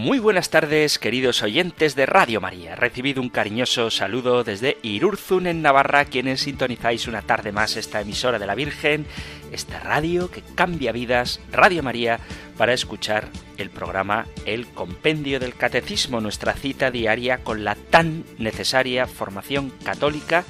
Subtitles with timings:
[0.00, 2.74] Muy buenas tardes, queridos oyentes de Radio María.
[2.74, 8.38] Recibido un cariñoso saludo desde Irurzun, en Navarra, quienes sintonizáis una tarde más esta emisora
[8.38, 9.04] de la Virgen,
[9.52, 12.18] esta radio que cambia vidas, Radio María,
[12.56, 13.28] para escuchar
[13.58, 20.44] el programa El Compendio del Catecismo, nuestra cita diaria con la tan necesaria formación católica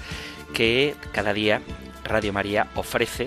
[0.55, 1.61] que cada día
[2.05, 3.27] Radio María ofrece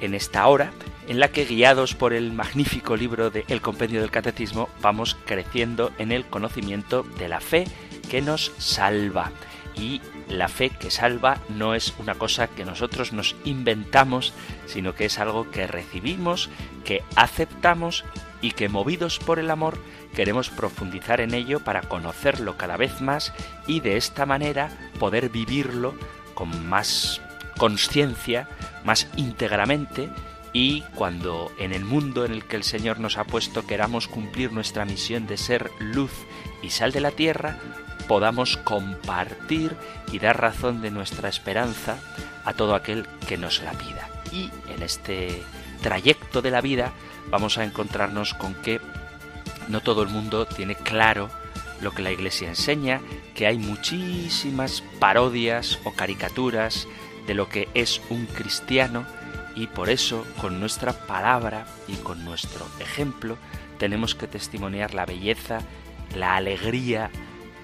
[0.00, 0.72] en esta hora
[1.08, 5.92] en la que guiados por el magnífico libro de El Compendio del Catecismo vamos creciendo
[5.98, 7.64] en el conocimiento de la fe
[8.10, 9.30] que nos salva.
[9.74, 14.32] Y la fe que salva no es una cosa que nosotros nos inventamos,
[14.66, 16.50] sino que es algo que recibimos,
[16.84, 18.04] que aceptamos
[18.40, 19.78] y que movidos por el amor
[20.14, 23.32] queremos profundizar en ello para conocerlo cada vez más
[23.66, 25.94] y de esta manera poder vivirlo
[26.34, 27.22] con más
[27.56, 28.48] conciencia,
[28.84, 30.10] más íntegramente
[30.52, 34.52] y cuando en el mundo en el que el Señor nos ha puesto queramos cumplir
[34.52, 36.12] nuestra misión de ser luz
[36.62, 37.58] y sal de la tierra,
[38.06, 39.74] podamos compartir
[40.10, 41.96] y dar razón de nuestra esperanza
[42.44, 44.08] a todo aquel que nos la pida.
[44.30, 45.42] Y en este
[45.82, 46.92] trayecto de la vida
[47.30, 48.80] vamos a encontrarnos con que
[49.68, 51.30] no todo el mundo tiene claro
[51.80, 53.00] lo que la Iglesia enseña,
[53.34, 56.86] que hay muchísimas parodias o caricaturas
[57.26, 59.06] de lo que es un cristiano,
[59.54, 63.36] y por eso, con nuestra palabra y con nuestro ejemplo,
[63.78, 65.60] tenemos que testimoniar la belleza,
[66.14, 67.10] la alegría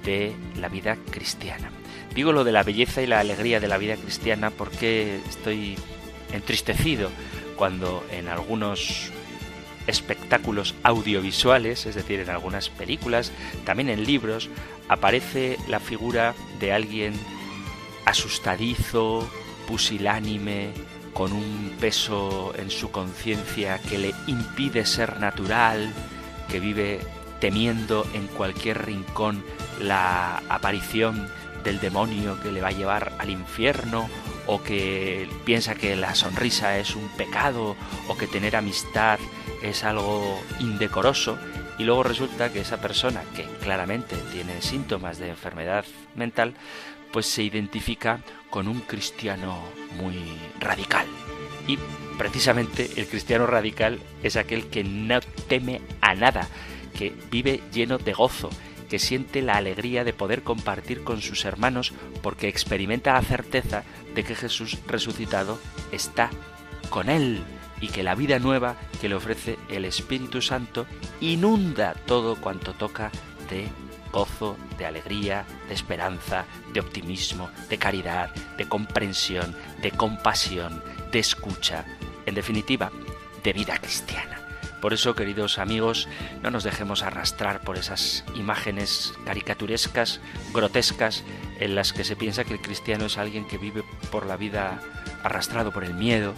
[0.05, 1.71] de la vida cristiana.
[2.15, 5.77] Digo lo de la belleza y la alegría de la vida cristiana porque estoy
[6.33, 7.11] entristecido
[7.57, 9.11] cuando en algunos
[9.87, 13.33] espectáculos audiovisuales, es decir, en algunas películas,
[13.65, 14.51] también en libros,
[14.89, 17.15] aparece la figura de alguien
[18.05, 19.29] asustadizo,
[19.67, 20.73] pusilánime,
[21.13, 25.93] con un peso en su conciencia que le impide ser natural,
[26.49, 27.01] que vive
[27.41, 29.45] temiendo en cualquier rincón
[29.81, 31.29] la aparición
[31.65, 34.09] del demonio que le va a llevar al infierno,
[34.47, 37.77] o que piensa que la sonrisa es un pecado,
[38.09, 39.19] o que tener amistad
[39.63, 41.39] es algo indecoroso,
[41.79, 45.85] y luego resulta que esa persona, que claramente tiene síntomas de enfermedad
[46.17, 46.55] mental,
[47.13, 48.21] pues se identifica
[48.51, 49.63] con un cristiano
[49.97, 50.17] muy
[50.61, 51.07] radical.
[51.67, 51.79] Y
[52.17, 56.49] precisamente el cristiano radical es aquel que no teme a nada,
[56.95, 58.51] que vive lleno de gozo,
[58.89, 61.93] que siente la alegría de poder compartir con sus hermanos
[62.23, 65.61] porque experimenta la certeza de que Jesús resucitado
[65.93, 66.31] está
[66.89, 67.43] con él
[67.81, 70.87] y que la vida nueva que le ofrece el Espíritu Santo
[71.21, 73.11] inunda todo cuanto toca
[73.51, 73.69] de
[74.11, 80.83] gozo, de alegría, de esperanza, de optimismo, de caridad, de comprensión, de compasión,
[81.13, 81.85] de escucha,
[82.27, 82.91] en definitiva,
[83.43, 84.39] de vida cristiana.
[84.81, 86.09] Por eso, queridos amigos,
[86.43, 90.21] no nos dejemos arrastrar por esas imágenes caricaturescas,
[90.53, 91.25] grotescas,
[91.59, 93.83] en las que se piensa que el cristiano es alguien que vive
[94.13, 94.81] por la vida
[95.25, 96.35] arrastrado por el miedo,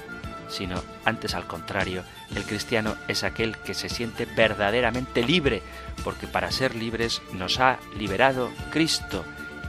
[0.50, 2.02] sino antes al contrario,
[2.34, 5.62] el cristiano es aquel que se siente verdaderamente libre,
[6.04, 9.24] porque para ser libres nos ha liberado Cristo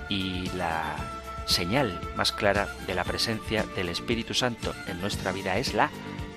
[0.10, 0.96] y la
[1.46, 5.90] señal más clara de la presencia del Espíritu Santo en nuestra vida es la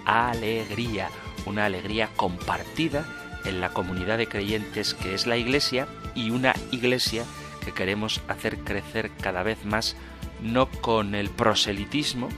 [0.05, 1.09] alegría,
[1.47, 3.05] una alegría compartida
[3.44, 7.25] en la comunidad de creyentes que es la Iglesia y una Iglesia
[7.65, 9.97] que queremos hacer crecer cada vez más
[10.43, 12.28] no con el proselitismo,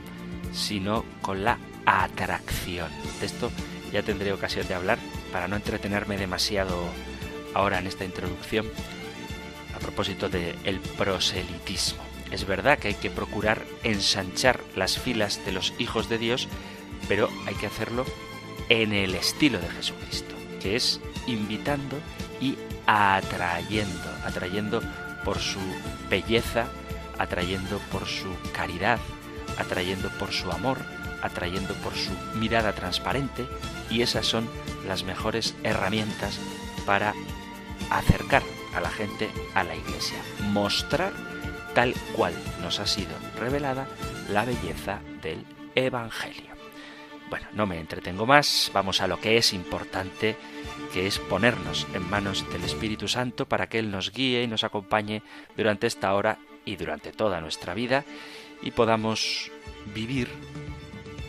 [0.53, 2.91] sino con la atracción.
[3.21, 3.51] De esto
[3.93, 4.99] ya tendré ocasión de hablar
[5.33, 6.77] para no entretenerme demasiado
[7.55, 8.67] ahora en esta introducción
[9.75, 12.03] a propósito del el proselitismo.
[12.31, 16.49] Es verdad que hay que procurar ensanchar las filas de los hijos de Dios,
[17.09, 18.05] pero hay que hacerlo
[18.69, 21.99] en el estilo de Jesucristo, que es invitando
[22.41, 22.57] y
[22.87, 24.83] atrayendo, atrayendo
[25.25, 25.61] por su
[26.11, 26.67] belleza,
[27.19, 28.99] atrayendo por su caridad,
[29.59, 30.79] atrayendo por su amor,
[31.27, 33.47] atrayendo por su mirada transparente
[33.91, 34.49] y esas son
[34.87, 36.39] las mejores herramientas
[36.87, 37.15] para
[37.91, 38.43] acercar
[38.75, 41.13] a la gente a la iglesia, mostrar
[41.75, 43.87] tal cual nos ha sido revelada
[44.31, 45.45] la belleza del
[45.75, 46.57] Evangelio.
[47.29, 50.37] Bueno, no me entretengo más, vamos a lo que es importante,
[50.93, 54.63] que es ponernos en manos del Espíritu Santo para que Él nos guíe y nos
[54.63, 55.23] acompañe
[55.57, 58.05] durante esta hora y durante toda nuestra vida
[58.63, 59.51] y podamos
[59.95, 60.29] vivir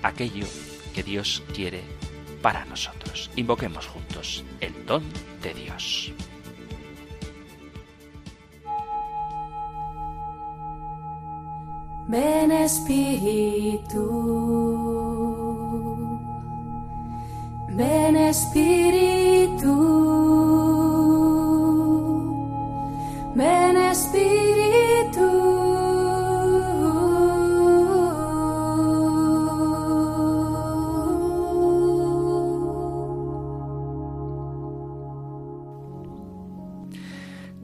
[0.03, 0.45] aquello
[0.93, 1.81] que Dios quiere
[2.41, 3.29] para nosotros.
[3.35, 5.03] Invoquemos juntos el don
[5.41, 6.13] de Dios.
[12.09, 13.99] Ven Espíritu,
[17.75, 19.96] ven Espíritu,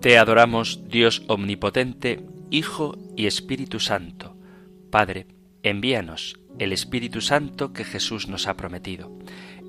[0.03, 2.19] Te adoramos, Dios omnipotente,
[2.51, 4.35] Hijo y Espíritu Santo.
[4.91, 5.27] Padre,
[5.63, 9.17] envíanos el Espíritu Santo que Jesús nos ha prometido.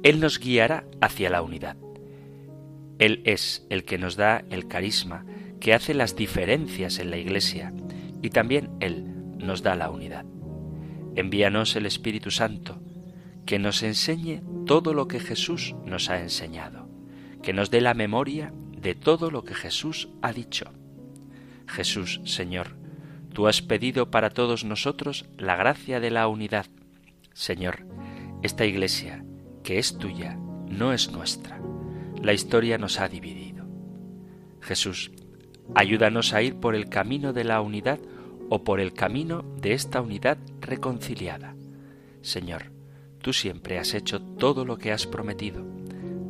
[0.03, 1.77] Él nos guiará hacia la unidad.
[2.99, 5.25] Él es el que nos da el carisma
[5.61, 7.73] que hace las diferencias en la Iglesia
[8.21, 9.05] y también Él
[9.39, 10.25] nos da la unidad.
[11.15, 12.83] Envíanos el Espíritu Santo,
[13.47, 16.89] que nos enseñe todo lo que Jesús nos ha enseñado,
[17.41, 18.53] que nos dé la memoria
[18.85, 20.67] de todo lo que Jesús ha dicho.
[21.67, 22.77] Jesús, Señor,
[23.33, 26.67] tú has pedido para todos nosotros la gracia de la unidad.
[27.33, 27.87] Señor,
[28.43, 29.25] esta iglesia,
[29.63, 30.37] que es tuya,
[30.69, 31.59] no es nuestra.
[32.23, 33.65] La historia nos ha dividido.
[34.61, 35.13] Jesús,
[35.75, 37.99] ayúdanos a ir por el camino de la unidad
[38.51, 41.57] o por el camino de esta unidad reconciliada.
[42.21, 42.71] Señor,
[43.23, 45.65] tú siempre has hecho todo lo que has prometido.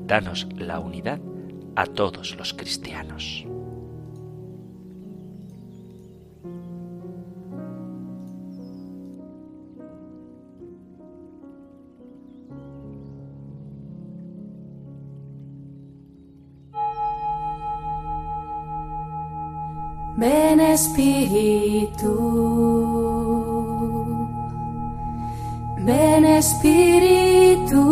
[0.06, 1.20] Danos la unidad
[1.76, 3.46] a todos los cristianos.
[20.16, 22.14] Ven Espíritu,
[25.84, 27.82] ven Espíritu,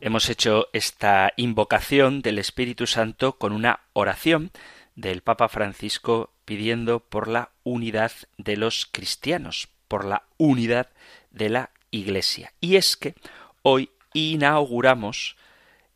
[0.00, 4.52] Hemos hecho esta invocación del Espíritu Santo con una oración
[4.96, 10.88] del Papa Francisco pidiendo por la unidad de los cristianos, por la unidad
[11.30, 12.54] de la Iglesia.
[12.58, 13.14] Y es que
[13.60, 15.36] hoy inauguramos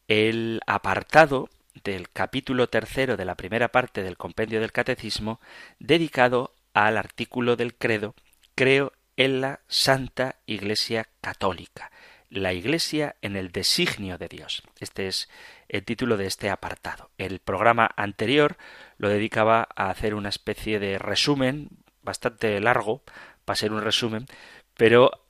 [0.08, 1.48] el apartado
[1.86, 5.40] del capítulo tercero de la primera parte del compendio del Catecismo
[5.78, 8.16] dedicado al artículo del credo
[8.56, 11.92] Creo en la Santa Iglesia Católica,
[12.28, 14.64] la Iglesia en el designio de Dios.
[14.80, 15.28] Este es
[15.68, 17.10] el título de este apartado.
[17.18, 18.56] El programa anterior
[18.98, 21.68] lo dedicaba a hacer una especie de resumen
[22.02, 23.04] bastante largo,
[23.44, 24.26] para ser un resumen,
[24.74, 25.24] pero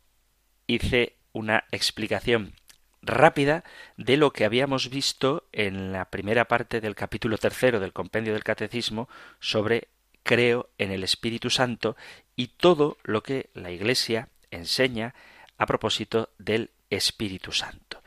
[0.66, 2.54] hice una explicación
[3.06, 3.64] rápida
[3.96, 8.44] de lo que habíamos visto en la primera parte del capítulo tercero del compendio del
[8.44, 9.08] catecismo
[9.40, 9.88] sobre
[10.22, 11.96] creo en el Espíritu Santo
[12.34, 15.14] y todo lo que la Iglesia enseña
[15.56, 18.02] a propósito del Espíritu Santo.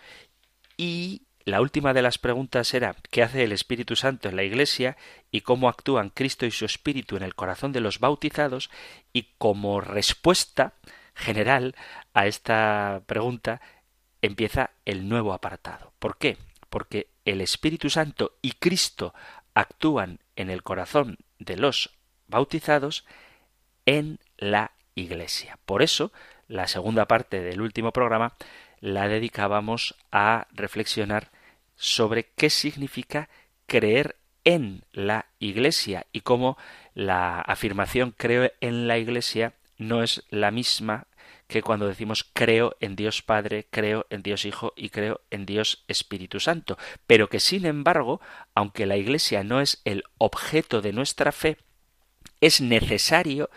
[0.78, 4.98] Y la última de las preguntas era ¿qué hace el Espíritu Santo en la Iglesia
[5.32, 8.70] y cómo actúan Cristo y su Espíritu en el corazón de los bautizados?
[9.14, 10.74] Y como respuesta
[11.16, 11.76] general
[12.14, 13.62] a esta pregunta
[14.22, 15.94] empieza el nuevo apartado.
[16.00, 16.38] ¿Por qué?
[16.70, 19.14] Porque el Espíritu Santo y Cristo
[19.54, 21.92] actúan en el corazón de los
[22.28, 23.06] bautizados
[23.86, 25.58] en la Iglesia.
[25.66, 26.12] Por eso,
[26.48, 28.34] la segunda parte del último programa
[28.80, 31.30] la dedicábamos a reflexionar
[31.76, 33.30] sobre qué significa
[33.66, 36.58] creer en la Iglesia y cómo
[36.94, 41.08] la afirmación creo en la Iglesia no es la misma
[41.50, 45.84] que cuando decimos creo en Dios Padre, creo en Dios Hijo y creo en Dios
[45.88, 46.78] Espíritu Santo,
[47.08, 48.22] pero que sin embargo,
[48.54, 51.58] aunque la Iglesia no es el objeto de nuestra fe,
[52.40, 53.50] es necesario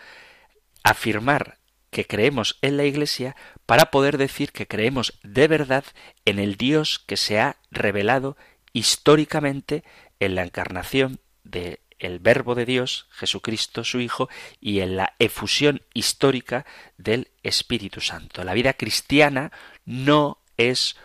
[0.83, 1.59] afirmar
[1.91, 3.35] que creemos en la Iglesia
[3.67, 5.85] para poder decir que creemos de verdad
[6.25, 8.37] en el Dios que se ha revelado
[8.73, 9.83] históricamente
[10.19, 14.29] en la encarnación de el Verbo de Dios, Jesucristo su Hijo,
[14.59, 16.65] y en la efusión histórica
[16.97, 18.43] del Espíritu Santo.
[18.43, 19.51] La vida cristiana
[19.85, 20.95] no es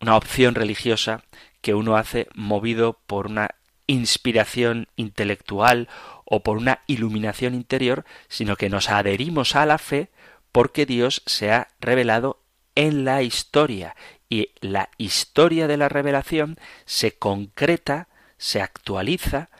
[0.00, 1.24] una opción religiosa
[1.60, 3.50] que uno hace movido por una
[3.86, 5.88] inspiración intelectual
[6.24, 10.10] o por una iluminación interior, sino que nos adherimos a la fe
[10.50, 12.42] porque Dios se ha revelado
[12.74, 13.94] en la historia
[14.28, 18.08] y la historia de la revelación se concreta,
[18.38, 19.50] se actualiza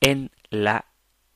[0.00, 0.86] en la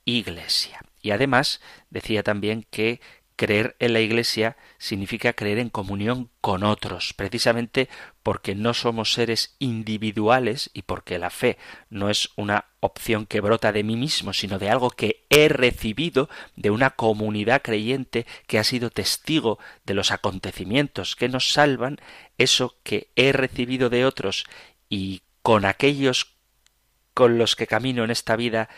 [0.05, 0.81] Iglesia.
[1.03, 3.01] Y además decía también que
[3.41, 7.89] creer en la Iglesia significa creer en comunión con otros, precisamente
[8.23, 11.57] porque no somos seres individuales y porque la fe
[11.89, 16.29] no es una opción que brota de mí mismo, sino de algo que he recibido
[16.55, 21.97] de una comunidad creyente que ha sido testigo de los acontecimientos que nos salvan,
[22.37, 24.45] eso que he recibido de otros
[24.91, 26.37] y con aquellos
[27.15, 28.69] con los que camino en esta vida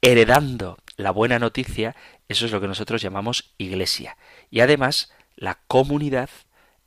[0.00, 1.94] heredando la buena noticia,
[2.28, 4.16] eso es lo que nosotros llamamos iglesia.
[4.50, 6.30] Y además, la comunidad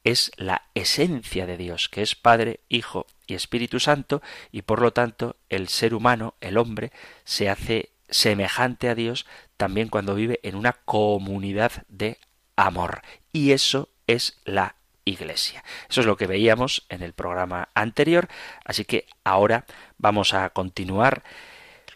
[0.04, 4.22] es la esencia de Dios, que es Padre, Hijo y Espíritu Santo,
[4.52, 6.92] y por lo tanto el ser humano, el hombre,
[7.24, 9.26] se hace semejante a Dios
[9.58, 12.20] también cuando vive en una comunidad de
[12.56, 13.02] amor.
[13.34, 14.76] Y eso es la
[15.06, 15.64] iglesia.
[15.90, 18.28] Eso es lo que veíamos en el programa anterior,
[18.66, 19.66] así que ahora
[19.98, 21.24] vamos a continuar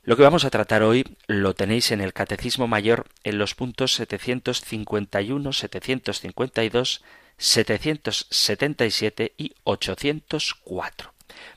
[0.10, 3.94] lo que vamos a tratar hoy lo tenéis en el Catecismo Mayor en los puntos
[3.94, 7.04] 751, 752,
[7.38, 11.14] 777 y 804.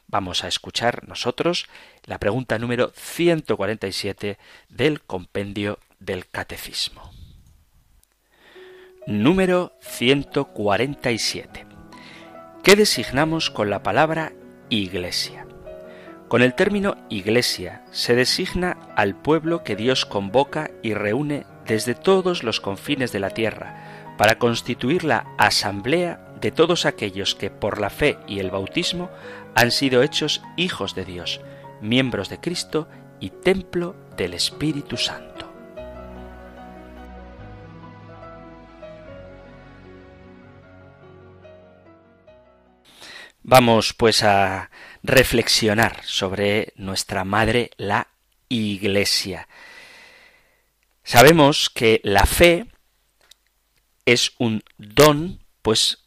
[0.06, 1.66] Vamos a escuchar nosotros
[2.04, 4.36] la pregunta número 147
[4.68, 7.21] del compendio del Catecismo.
[9.06, 11.66] Número 147.
[12.62, 14.32] ¿Qué designamos con la palabra
[14.68, 15.44] Iglesia?
[16.28, 22.44] Con el término Iglesia se designa al pueblo que Dios convoca y reúne desde todos
[22.44, 27.90] los confines de la tierra para constituir la asamblea de todos aquellos que por la
[27.90, 29.10] fe y el bautismo
[29.56, 31.40] han sido hechos hijos de Dios,
[31.80, 32.86] miembros de Cristo
[33.18, 35.41] y templo del Espíritu Santo.
[43.44, 44.70] Vamos pues a
[45.02, 48.06] reflexionar sobre nuestra madre, la
[48.48, 49.48] Iglesia.
[51.02, 52.66] Sabemos que la fe
[54.06, 56.04] es un don, pues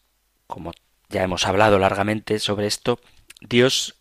[0.47, 0.71] como
[1.09, 3.01] ya hemos hablado largamente sobre esto,
[3.41, 3.97] Dios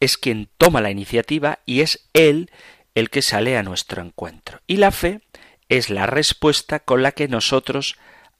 [0.00, 2.50] es quien toma la iniciativa y es Él
[2.94, 4.60] el que sale a nuestro encuentro.
[4.66, 5.20] Y la fe
[5.68, 7.96] es la respuesta con la que nosotros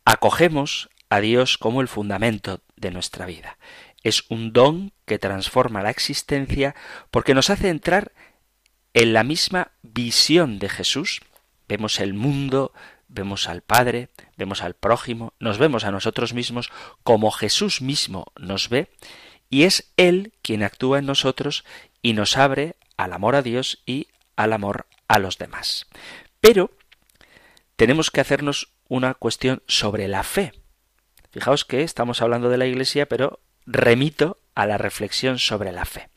[0.07, 3.59] acogemos a Dios como el fundamento de nuestra vida
[4.05, 6.77] es un don que transforma la existencia
[7.11, 8.13] porque nos hace entrar
[8.93, 11.23] en la misma visión de Jesús.
[11.67, 12.73] Vemos el mundo,
[13.09, 16.71] vemos al Padre, vemos al prójimo, nos vemos a nosotros mismos
[17.03, 18.91] como Jesús mismo nos ve,
[19.49, 21.65] y es Él quien actúa en nosotros
[22.03, 25.87] y nos abre al amor a Dios y al amor a los demás.
[26.41, 26.71] Pero
[27.77, 30.53] tenemos que hacernos una cuestión sobre la fe.
[31.31, 36.09] Fijaos que estamos hablando de la Iglesia, pero remito a la reflexión sobre la fe.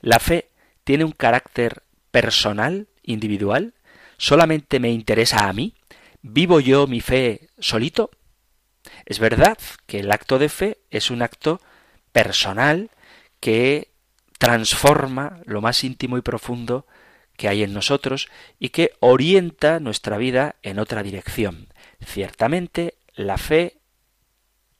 [0.00, 0.50] La fe
[0.84, 3.74] tiene un carácter personal, individual,
[4.18, 5.74] solamente me interesa a mí,
[6.22, 8.10] vivo yo mi fe solito.
[9.04, 11.60] Es verdad que el acto de fe es un acto
[12.12, 12.90] personal
[13.40, 13.90] que
[14.38, 16.86] transforma lo más íntimo y profundo
[17.36, 18.28] que hay en nosotros
[18.58, 21.68] y que orienta nuestra vida en otra dirección.
[22.04, 23.78] Ciertamente, la fe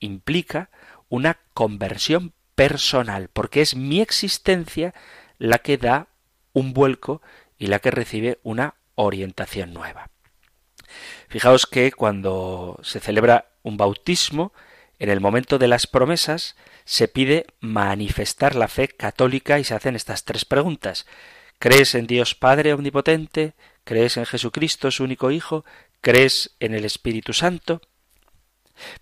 [0.00, 0.70] implica
[1.08, 4.92] una conversión personal, porque es mi existencia
[5.38, 6.08] la que da
[6.52, 7.22] un vuelco
[7.58, 10.10] y la que recibe una orientación nueva.
[11.28, 14.52] Fijaos que cuando se celebra un bautismo,
[14.98, 19.96] en el momento de las promesas, se pide manifestar la fe católica y se hacen
[19.96, 21.06] estas tres preguntas.
[21.58, 23.54] ¿Crees en Dios Padre Omnipotente?
[23.84, 25.64] ¿Crees en Jesucristo, su único Hijo?
[26.02, 27.80] ¿Crees en el Espíritu Santo?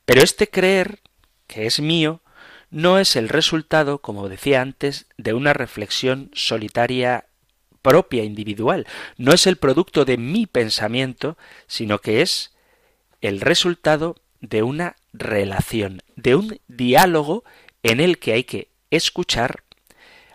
[0.05, 1.01] Pero este creer
[1.49, 2.23] que es mío,
[2.75, 7.27] no es el resultado, como decía antes, de una reflexión solitaria
[7.83, 8.85] propia, individual,
[9.17, 11.39] no es el producto de mi pensamiento,
[11.69, 12.53] sino que es
[13.21, 17.45] el resultado de una relación, de un diálogo
[17.85, 19.63] en el que hay que escuchar,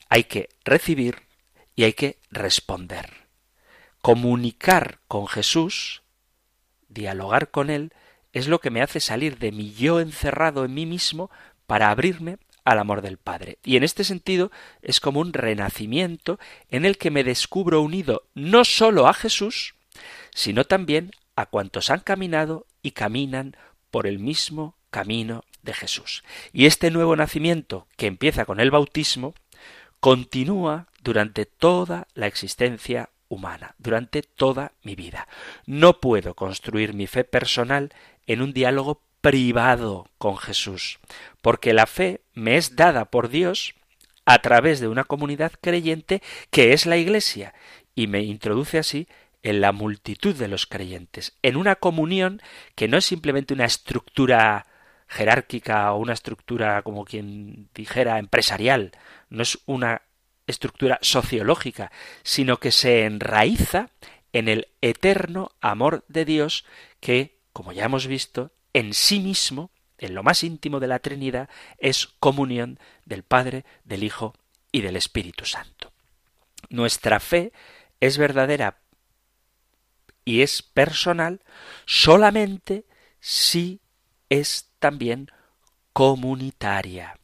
[0.07, 1.23] hay que recibir
[1.75, 3.27] y hay que responder.
[4.01, 6.03] Comunicar con Jesús,
[6.87, 7.91] dialogar con Él,
[8.31, 11.29] es lo que me hace salir de mi yo encerrado en mí mismo
[11.69, 13.59] para abrirme al amor del Padre.
[13.63, 16.39] Y en este sentido es como un renacimiento
[16.71, 19.75] en el que me descubro unido no sólo a Jesús,
[20.33, 23.55] sino también a cuantos han caminado y caminan
[23.91, 26.23] por el mismo camino de Jesús.
[26.53, 29.35] Y este nuevo nacimiento, que empieza con el bautismo,
[29.99, 35.27] continúa durante toda la existencia humana, durante toda mi vida.
[35.67, 37.93] No puedo construir mi fe personal
[38.25, 40.99] en un diálogo privado con Jesús,
[41.41, 43.75] porque la fe me es dada por Dios
[44.25, 46.21] a través de una comunidad creyente
[46.51, 47.53] que es la Iglesia,
[47.95, 49.07] y me introduce así
[49.41, 52.41] en la multitud de los creyentes, en una comunión
[52.75, 54.67] que no es simplemente una estructura
[55.07, 58.91] jerárquica o una estructura, como quien dijera, empresarial,
[59.29, 60.03] no es una
[60.45, 61.91] estructura sociológica,
[62.23, 63.89] sino que se enraiza
[64.33, 66.65] en el eterno amor de Dios
[66.99, 71.49] que, como ya hemos visto, en sí mismo, en lo más íntimo de la Trinidad,
[71.77, 74.33] es comunión del Padre, del Hijo
[74.71, 75.91] y del Espíritu Santo.
[76.69, 77.51] Nuestra fe
[77.99, 78.79] es verdadera
[80.23, 81.41] y es personal
[81.85, 82.85] solamente
[83.19, 83.81] si
[84.29, 85.31] es también
[85.93, 87.19] comunitaria.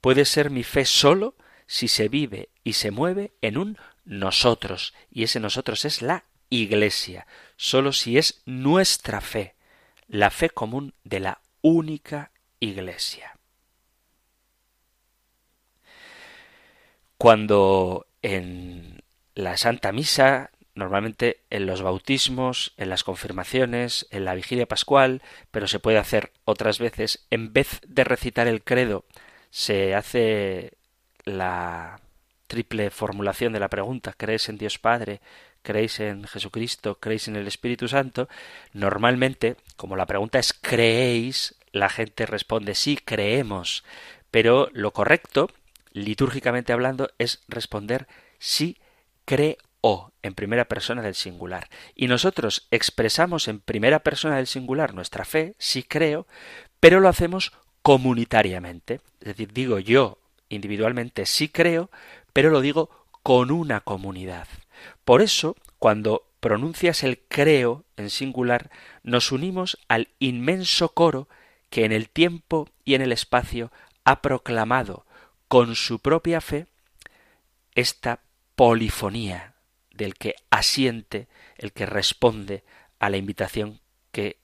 [0.00, 1.34] Puede ser mi fe solo
[1.66, 7.26] si se vive y se mueve en un nosotros, y ese nosotros es la Iglesia,
[7.56, 9.54] solo si es nuestra fe,
[10.10, 13.38] la fe común de la única Iglesia.
[17.16, 19.02] Cuando en
[19.34, 25.66] la Santa Misa, normalmente en los bautismos, en las confirmaciones, en la vigilia pascual, pero
[25.68, 29.04] se puede hacer otras veces, en vez de recitar el credo,
[29.50, 30.74] se hace
[31.24, 32.00] la
[32.46, 35.20] triple formulación de la pregunta ¿crees en Dios Padre?
[35.62, 36.98] ¿Creéis en Jesucristo?
[37.00, 38.28] ¿creéis en el Espíritu Santo?
[38.72, 41.56] Normalmente, como la pregunta es ¿creéis?
[41.72, 43.84] la gente responde sí, creemos.
[44.30, 45.50] Pero lo correcto,
[45.92, 48.06] litúrgicamente hablando, es responder
[48.38, 48.78] sí,
[49.24, 49.56] creo
[50.22, 51.68] en primera persona del singular.
[51.94, 56.26] Y nosotros expresamos en primera persona del singular nuestra fe, sí creo,
[56.80, 57.52] pero lo hacemos
[57.82, 59.00] comunitariamente.
[59.20, 61.90] Es decir, digo yo individualmente sí creo,
[62.32, 62.90] pero lo digo
[63.22, 64.48] con una comunidad.
[65.10, 68.70] Por eso, cuando pronuncias el creo en singular,
[69.02, 71.28] nos unimos al inmenso coro
[71.68, 73.72] que en el tiempo y en el espacio
[74.04, 75.04] ha proclamado
[75.48, 76.68] con su propia fe
[77.74, 78.20] esta
[78.54, 79.56] polifonía
[79.92, 82.62] del que asiente, el que responde
[83.00, 83.80] a la invitación
[84.12, 84.36] que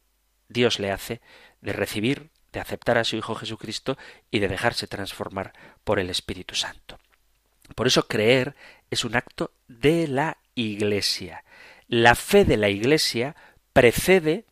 [0.49, 1.21] Dios le hace
[1.61, 3.97] de recibir de aceptar a su Hijo Jesucristo
[4.33, 5.53] y de dejarse transformar
[5.85, 6.99] por el Espíritu Santo.
[7.77, 8.57] Por eso creer
[8.91, 11.45] es un acto de la Iglesia.
[11.87, 13.37] La fe de la Iglesia
[13.73, 14.47] precede,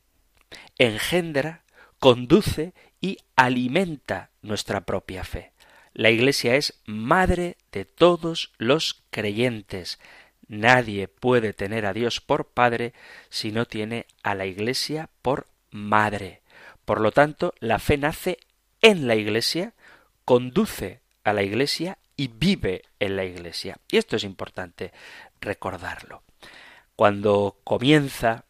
[0.78, 1.64] engendra,
[1.98, 5.52] conduce y alimenta nuestra propia fe.
[5.92, 9.98] La Iglesia es madre de todos los creyentes.
[10.46, 12.92] Nadie puede tener a Dios por Padre
[13.30, 16.42] si no tiene a la Iglesia por Madre.
[16.84, 18.38] Por lo tanto, la fe nace
[18.82, 19.72] en la Iglesia,
[20.24, 23.78] conduce a la Iglesia y vive en la Iglesia.
[23.90, 24.92] Y esto es importante
[25.44, 26.22] recordarlo.
[26.96, 28.44] Cuando comienza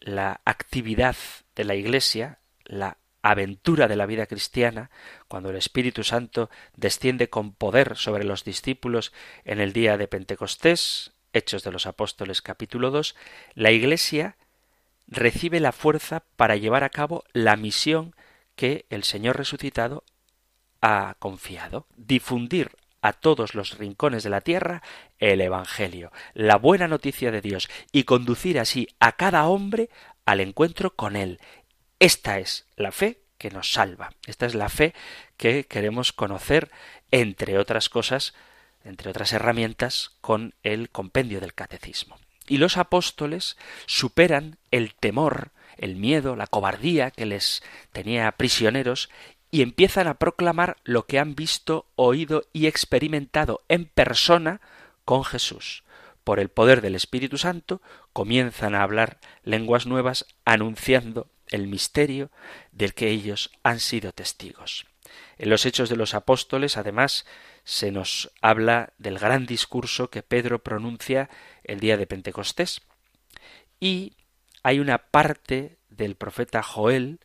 [0.00, 1.16] la actividad
[1.54, 4.90] de la Iglesia, la aventura de la vida cristiana,
[5.28, 9.12] cuando el Espíritu Santo desciende con poder sobre los discípulos
[9.44, 13.14] en el día de Pentecostés, Hechos de los Apóstoles capítulo 2,
[13.54, 14.36] la Iglesia
[15.06, 18.14] recibe la fuerza para llevar a cabo la misión
[18.56, 20.04] que el Señor resucitado
[20.80, 24.82] ha confiado, difundir a todos los rincones de la tierra
[25.18, 29.90] el Evangelio, la buena noticia de Dios, y conducir así a cada hombre
[30.24, 31.40] al encuentro con Él.
[31.98, 34.12] Esta es la fe que nos salva.
[34.26, 34.94] Esta es la fe
[35.36, 36.70] que queremos conocer,
[37.10, 38.34] entre otras cosas,
[38.84, 42.18] entre otras herramientas, con el compendio del catecismo.
[42.46, 49.08] Y los apóstoles superan el temor, el miedo, la cobardía que les tenía prisioneros
[49.50, 54.60] y empiezan a proclamar lo que han visto, oído y experimentado en persona
[55.04, 55.82] con Jesús.
[56.24, 57.82] Por el poder del Espíritu Santo
[58.12, 62.30] comienzan a hablar lenguas nuevas anunciando el misterio
[62.70, 64.86] del que ellos han sido testigos.
[65.38, 67.26] En los Hechos de los Apóstoles, además,
[67.64, 71.28] se nos habla del gran discurso que Pedro pronuncia
[71.64, 72.82] el día de Pentecostés.
[73.80, 74.12] Y
[74.62, 77.20] hay una parte del profeta Joel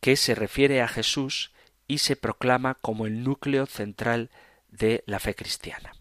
[0.00, 1.52] que se refiere a Jesús
[1.86, 4.30] y se proclama como el núcleo central
[4.68, 5.94] de la fe cristiana.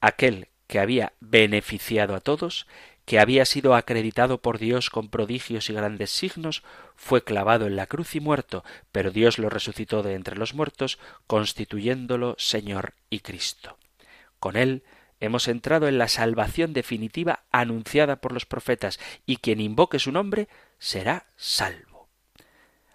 [0.00, 2.66] Aquel que había beneficiado a todos
[3.10, 6.62] que había sido acreditado por Dios con prodigios y grandes signos,
[6.94, 11.00] fue clavado en la cruz y muerto, pero Dios lo resucitó de entre los muertos,
[11.26, 13.78] constituyéndolo Señor y Cristo.
[14.38, 14.84] Con él
[15.18, 20.48] hemos entrado en la salvación definitiva anunciada por los profetas, y quien invoque su nombre
[20.78, 21.89] será salvo.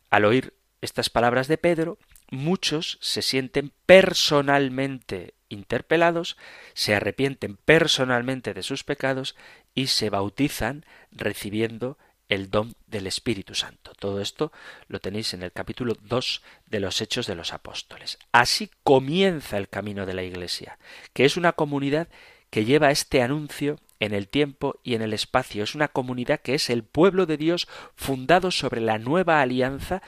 [0.09, 1.97] Al oír estas palabras de Pedro,
[2.29, 6.37] muchos se sienten personalmente interpelados,
[6.73, 9.35] se arrepienten personalmente de sus pecados
[9.73, 11.97] y se bautizan recibiendo
[12.29, 13.91] el don del Espíritu Santo.
[13.99, 14.51] Todo esto
[14.87, 18.17] lo tenéis en el capítulo 2 de los Hechos de los Apóstoles.
[18.31, 20.79] Así comienza el camino de la Iglesia,
[21.13, 22.07] que es una comunidad
[22.49, 25.63] que lleva este anuncio en el tiempo y en el espacio.
[25.63, 30.01] Es una comunidad que es el pueblo de Dios fundado sobre la nueva alianza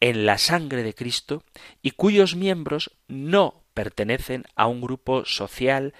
[0.00, 1.44] en la sangre de Cristo
[1.80, 5.94] y cuyos miembros no pertenecen a un grupo social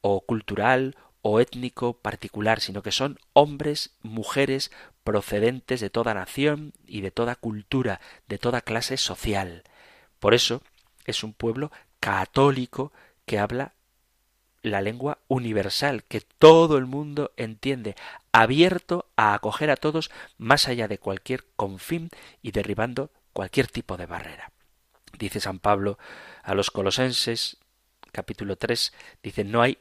[0.00, 4.70] o cultural o étnico particular, sino que son hombres, mujeres
[5.04, 9.62] procedentes de toda nación y de toda cultura, de toda clase social.
[10.20, 10.62] Por eso
[11.04, 11.70] es un pueblo
[12.00, 12.92] católico
[13.24, 13.74] que habla
[14.62, 17.96] la lengua universal que todo el mundo entiende,
[18.30, 22.10] abierto a acoger a todos más allá de cualquier confín
[22.42, 24.52] y derribando cualquier tipo de barrera.
[25.18, 25.98] Dice San Pablo
[26.42, 27.58] a los colosenses,
[28.12, 29.78] capítulo 3, dice, no hay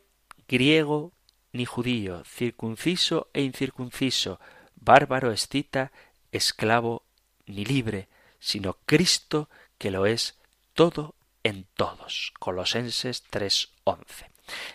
[0.48, 1.14] griego
[1.54, 4.40] ni judío, circunciso e incircunciso,
[4.76, 5.92] bárbaro, escita,
[6.32, 7.04] esclavo
[7.46, 8.08] ni libre,
[8.40, 10.40] sino Cristo que lo es
[10.74, 12.34] todo en todos.
[12.40, 14.31] Colosenses 3:11.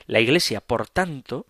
[0.07, 1.47] La Iglesia, por tanto,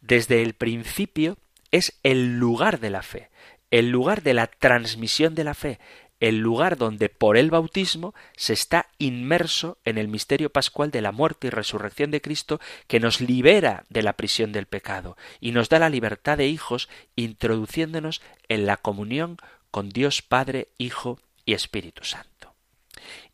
[0.00, 1.38] desde el principio
[1.70, 3.30] es el lugar de la fe,
[3.70, 5.78] el lugar de la transmisión de la fe,
[6.20, 11.12] el lugar donde por el bautismo se está inmerso en el misterio pascual de la
[11.12, 15.68] muerte y resurrección de Cristo que nos libera de la prisión del pecado y nos
[15.68, 19.36] da la libertad de hijos introduciéndonos en la comunión
[19.70, 22.54] con Dios Padre, Hijo y Espíritu Santo.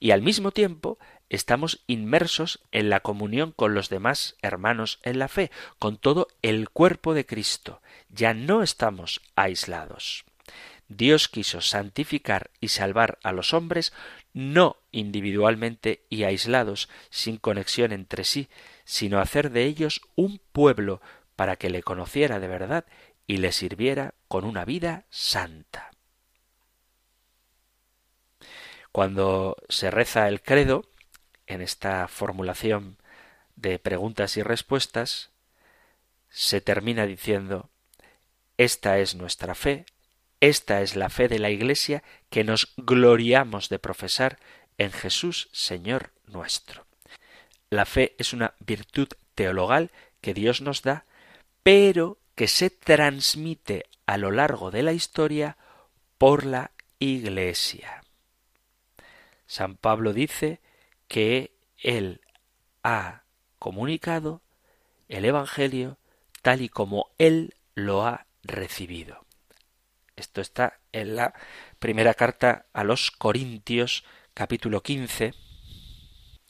[0.00, 0.98] Y al mismo tiempo
[1.32, 6.68] estamos inmersos en la comunión con los demás hermanos en la fe, con todo el
[6.68, 7.80] cuerpo de Cristo.
[8.10, 10.24] Ya no estamos aislados.
[10.88, 13.94] Dios quiso santificar y salvar a los hombres
[14.34, 18.48] no individualmente y aislados, sin conexión entre sí,
[18.84, 21.00] sino hacer de ellos un pueblo
[21.34, 22.84] para que le conociera de verdad
[23.26, 25.92] y le sirviera con una vida santa.
[28.90, 30.84] Cuando se reza el credo,
[31.52, 32.96] en esta formulación
[33.56, 35.30] de preguntas y respuestas,
[36.28, 37.70] se termina diciendo
[38.56, 39.86] Esta es nuestra fe,
[40.40, 44.38] esta es la fe de la Iglesia que nos gloriamos de profesar
[44.78, 46.86] en Jesús Señor nuestro.
[47.70, 51.04] La fe es una virtud teologal que Dios nos da,
[51.62, 55.56] pero que se transmite a lo largo de la historia
[56.18, 58.02] por la Iglesia.
[59.46, 60.60] San Pablo dice
[61.12, 62.22] que él
[62.82, 63.24] ha
[63.58, 64.40] comunicado
[65.10, 65.98] el Evangelio
[66.40, 69.26] tal y como él lo ha recibido.
[70.16, 71.34] Esto está en la
[71.78, 75.34] primera carta a los Corintios capítulo 15.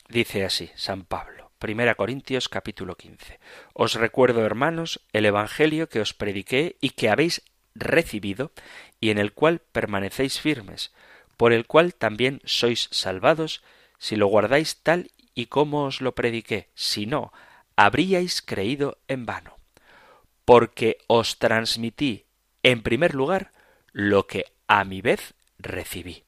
[0.08, 1.50] Dice así San Pablo.
[1.58, 3.40] Primera Corintios capítulo 15.
[3.74, 7.42] Os recuerdo, hermanos, el Evangelio que os prediqué y que habéis
[7.74, 8.52] recibido
[9.00, 10.92] y en el cual permanecéis firmes,
[11.36, 13.64] por el cual también sois salvados
[14.02, 17.32] si lo guardáis tal y como os lo prediqué, si no,
[17.76, 19.58] habríais creído en vano.
[20.44, 22.26] Porque os transmití,
[22.64, 23.52] en primer lugar,
[23.92, 26.24] lo que a mi vez recibí.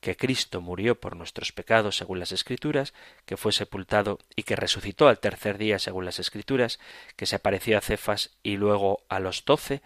[0.00, 2.92] Que Cristo murió por nuestros pecados según las Escrituras,
[3.24, 6.78] que fue sepultado y que resucitó al tercer día según las Escrituras,
[7.16, 9.80] que se apareció a Cefas y luego a los doce,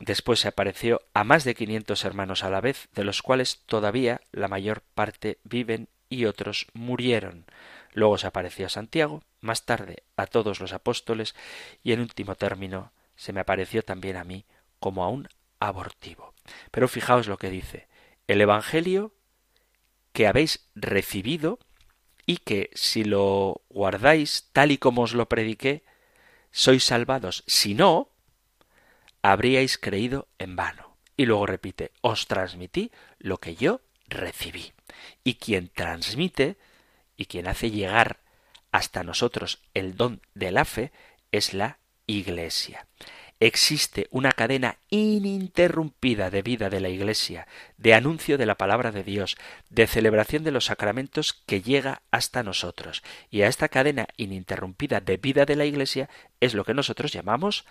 [0.00, 4.22] después se apareció a más de quinientos hermanos a la vez, de los cuales todavía
[4.32, 7.44] la mayor parte viven y otros murieron.
[7.92, 11.34] Luego se apareció a Santiago, más tarde a todos los apóstoles,
[11.82, 14.44] y en último término se me apareció también a mí
[14.78, 15.28] como a un
[15.60, 16.34] abortivo.
[16.70, 17.88] Pero fijaos lo que dice,
[18.26, 19.12] el Evangelio
[20.12, 21.58] que habéis recibido
[22.26, 25.84] y que si lo guardáis tal y como os lo prediqué,
[26.50, 27.44] sois salvados.
[27.46, 28.10] Si no,
[29.22, 30.96] habríais creído en vano.
[31.16, 34.72] Y luego repite, os transmití lo que yo recibí
[35.24, 36.56] y quien transmite
[37.16, 38.20] y quien hace llegar
[38.72, 40.92] hasta nosotros el don de la fe
[41.32, 42.86] es la Iglesia.
[43.40, 49.04] Existe una cadena ininterrumpida de vida de la Iglesia, de anuncio de la palabra de
[49.04, 49.36] Dios,
[49.70, 53.04] de celebración de los sacramentos que llega hasta nosotros.
[53.30, 56.08] Y a esta cadena ininterrumpida de vida de la Iglesia
[56.40, 57.64] es lo que nosotros llamamos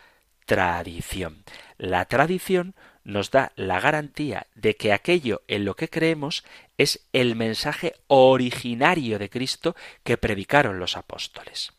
[0.46, 1.44] tradición.
[1.78, 2.74] La tradición
[3.08, 6.43] nos da la garantía de que aquello en lo que creemos
[6.78, 11.72] es el mensaje originario de Cristo que predicaron los apóstoles.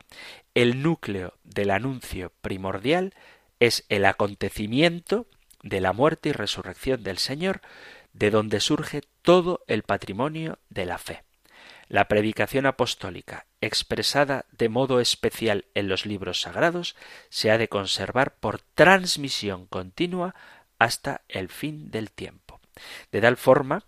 [0.55, 3.13] El núcleo del anuncio primordial
[3.59, 5.27] es el acontecimiento
[5.61, 7.61] de la muerte y resurrección del Señor,
[8.11, 11.23] de donde surge todo el patrimonio de la fe.
[11.89, 16.95] La predicación apostólica, expresada de modo especial en los libros sagrados,
[17.29, 20.35] se ha de conservar por transmisión continua
[20.79, 22.59] hasta el fin del tiempo.
[23.11, 23.83] De tal forma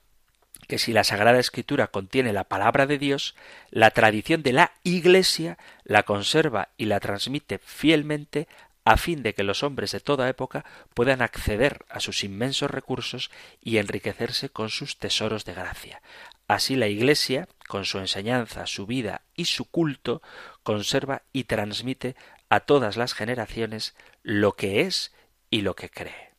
[0.67, 3.35] que si la Sagrada Escritura contiene la palabra de Dios,
[3.71, 8.47] la tradición de la Iglesia la conserva y la transmite fielmente
[8.83, 13.31] a fin de que los hombres de toda época puedan acceder a sus inmensos recursos
[13.61, 16.01] y enriquecerse con sus tesoros de gracia.
[16.47, 20.21] Así la Iglesia, con su enseñanza, su vida y su culto,
[20.63, 22.15] conserva y transmite
[22.49, 25.13] a todas las generaciones lo que es
[25.49, 26.30] y lo que cree.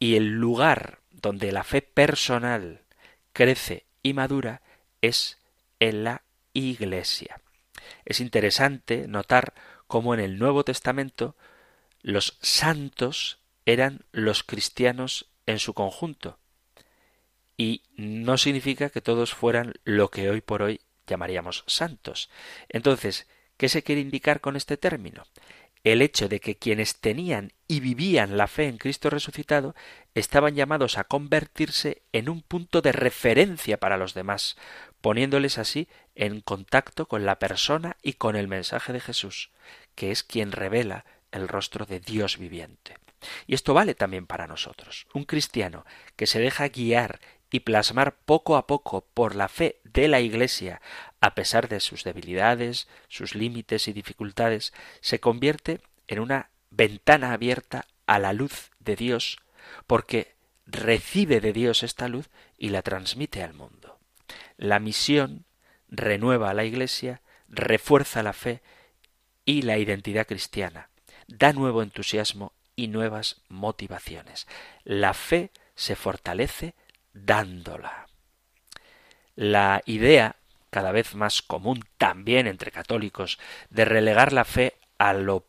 [0.00, 2.80] Y el lugar donde la fe personal
[3.32, 4.62] crece y madura
[5.02, 5.38] es
[5.78, 7.40] en la Iglesia.
[8.04, 9.54] Es interesante notar
[9.86, 11.36] cómo en el Nuevo Testamento
[12.02, 16.38] los santos eran los cristianos en su conjunto.
[17.56, 22.30] Y no significa que todos fueran lo que hoy por hoy llamaríamos santos.
[22.68, 25.24] Entonces, ¿qué se quiere indicar con este término?
[25.84, 29.74] El hecho de que quienes tenían y vivían la fe en Cristo resucitado
[30.14, 34.56] estaban llamados a convertirse en un punto de referencia para los demás,
[35.00, 39.50] poniéndoles así en contacto con la persona y con el mensaje de Jesús,
[39.94, 42.96] que es quien revela el rostro de Dios viviente.
[43.46, 45.06] Y esto vale también para nosotros.
[45.14, 45.84] Un cristiano
[46.16, 50.80] que se deja guiar y plasmar poco a poco por la fe de la Iglesia,
[51.20, 57.86] a pesar de sus debilidades, sus límites y dificultades, se convierte en una ventana abierta
[58.06, 59.38] a la luz de Dios,
[59.86, 60.34] porque
[60.66, 63.98] recibe de Dios esta luz y la transmite al mundo.
[64.56, 65.44] La misión
[65.88, 68.62] renueva a la Iglesia, refuerza la fe
[69.44, 70.90] y la identidad cristiana,
[71.26, 74.46] da nuevo entusiasmo y nuevas motivaciones.
[74.84, 76.74] La fe se fortalece
[77.12, 78.06] dándola.
[79.36, 80.36] La idea,
[80.70, 83.38] cada vez más común también entre católicos,
[83.70, 85.46] de relegar la fe a lo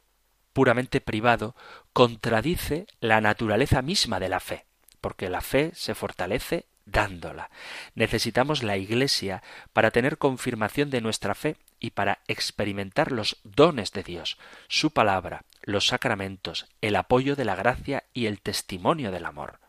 [0.54, 1.56] puramente privado,
[1.94, 4.66] contradice la naturaleza misma de la fe,
[5.00, 7.50] porque la fe se fortalece dándola.
[7.96, 9.44] Necesitamos la Iglesia
[9.74, 15.46] para tener confirmación de nuestra fe y para experimentar los dones de Dios, su palabra,
[15.62, 19.60] los sacramentos, el apoyo de la gracia y el testimonio del amor.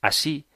[0.00, 0.46] Así,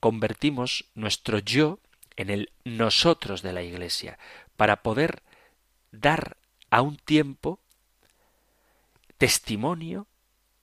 [0.00, 1.78] convertimos nuestro yo
[2.16, 4.18] en el nosotros de la Iglesia,
[4.56, 5.22] para poder
[5.92, 6.36] dar
[6.70, 7.60] a un tiempo
[9.18, 10.06] testimonio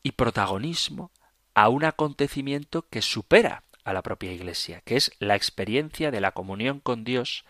[0.02, 1.12] y protagonismo
[1.54, 6.32] a un acontecimiento que supera a la propia Iglesia, que es la experiencia de la
[6.32, 7.46] comunión con Dios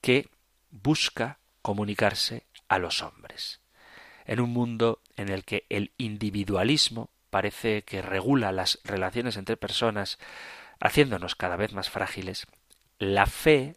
[0.00, 0.28] que
[0.70, 3.60] busca comunicarse a los hombres.
[4.26, 10.18] En un mundo en el que el individualismo parece que regula las relaciones entre personas,
[10.80, 12.46] haciéndonos cada vez más frágiles,
[12.98, 13.76] la fe,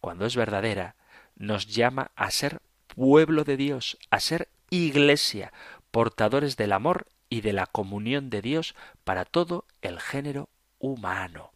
[0.00, 0.96] cuando es verdadera,
[1.36, 5.52] nos llama a ser pueblo de Dios, a ser iglesia,
[5.90, 11.52] portadores del amor y de la comunión de Dios para todo el género humano.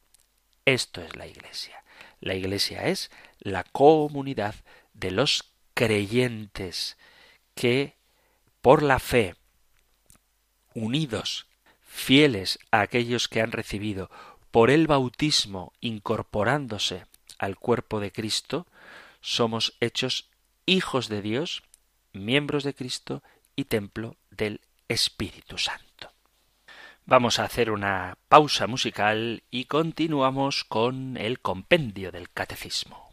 [0.64, 1.82] Esto es la iglesia.
[2.20, 4.54] La iglesia es la comunidad
[4.94, 6.96] de los creyentes
[7.54, 7.96] que,
[8.60, 9.36] por la fe,
[10.74, 11.46] unidos,
[11.80, 14.10] fieles a aquellos que han recibido
[14.50, 17.06] por el bautismo incorporándose
[17.38, 18.66] al cuerpo de Cristo,
[19.20, 20.28] somos hechos
[20.66, 21.62] hijos de Dios,
[22.12, 23.22] miembros de Cristo
[23.56, 26.12] y templo del Espíritu Santo.
[27.06, 33.07] Vamos a hacer una pausa musical y continuamos con el compendio del catecismo.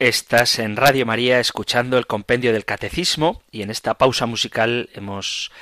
[0.00, 5.52] Estás en Radio María escuchando el compendio del Catecismo y en esta pausa musical hemos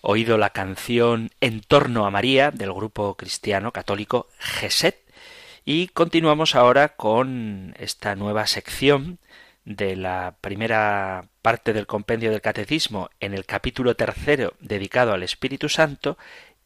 [0.00, 4.96] oído la canción En torno a María del grupo cristiano católico Geset.
[5.66, 9.18] Y continuamos ahora con esta nueva sección
[9.66, 15.68] de la primera parte del compendio del Catecismo en el capítulo tercero dedicado al Espíritu
[15.68, 16.16] Santo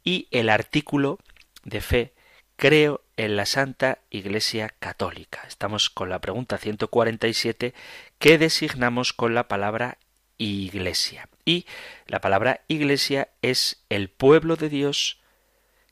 [0.04, 1.18] y el artículo
[1.64, 2.12] de fe
[2.58, 5.44] Creo en la Santa Iglesia Católica.
[5.46, 7.72] Estamos con la pregunta 147
[8.18, 9.98] que designamos con la palabra
[10.38, 11.28] Iglesia.
[11.44, 11.66] Y
[12.08, 15.20] la palabra Iglesia es el pueblo de Dios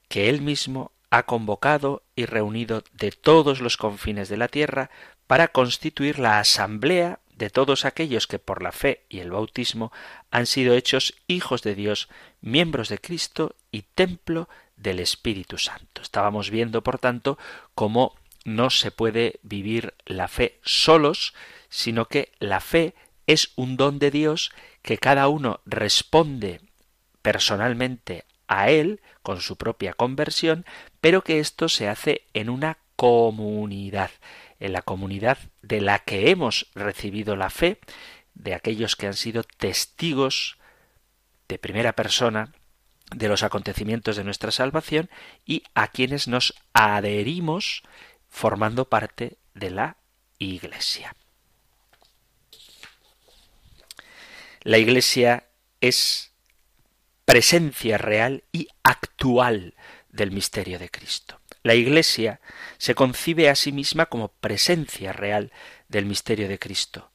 [0.08, 4.90] que Él mismo ha convocado y reunido de todos los confines de la tierra
[5.28, 9.92] para constituir la asamblea de todos aquellos que por la fe y el bautismo
[10.32, 12.08] han sido hechos hijos de Dios,
[12.40, 16.02] miembros de Cristo y templo del Espíritu Santo.
[16.02, 17.38] Estábamos viendo, por tanto,
[17.74, 21.34] cómo no se puede vivir la fe solos,
[21.68, 22.94] sino que la fe
[23.26, 26.60] es un don de Dios que cada uno responde
[27.22, 30.64] personalmente a él con su propia conversión,
[31.00, 34.10] pero que esto se hace en una comunidad,
[34.60, 37.80] en la comunidad de la que hemos recibido la fe,
[38.34, 40.58] de aquellos que han sido testigos
[41.48, 42.52] de primera persona
[43.14, 45.10] de los acontecimientos de nuestra salvación
[45.44, 47.82] y a quienes nos adherimos
[48.28, 49.96] formando parte de la
[50.38, 51.14] Iglesia.
[54.62, 55.46] La Iglesia
[55.80, 56.32] es
[57.24, 59.74] presencia real y actual
[60.10, 61.40] del misterio de Cristo.
[61.62, 62.40] La Iglesia
[62.78, 65.52] se concibe a sí misma como presencia real
[65.88, 67.10] del misterio de Cristo,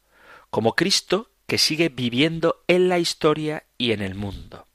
[0.50, 4.68] como Cristo que sigue viviendo en la historia y en el mundo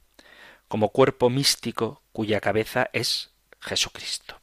[0.68, 4.40] como cuerpo místico cuya cabeza es Jesucristo.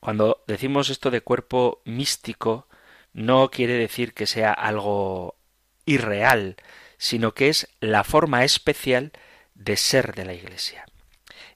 [0.00, 2.68] Cuando decimos esto de cuerpo místico,
[3.12, 5.36] no quiere decir que sea algo
[5.84, 6.56] irreal,
[6.98, 9.12] sino que es la forma especial
[9.54, 10.86] de ser de la Iglesia.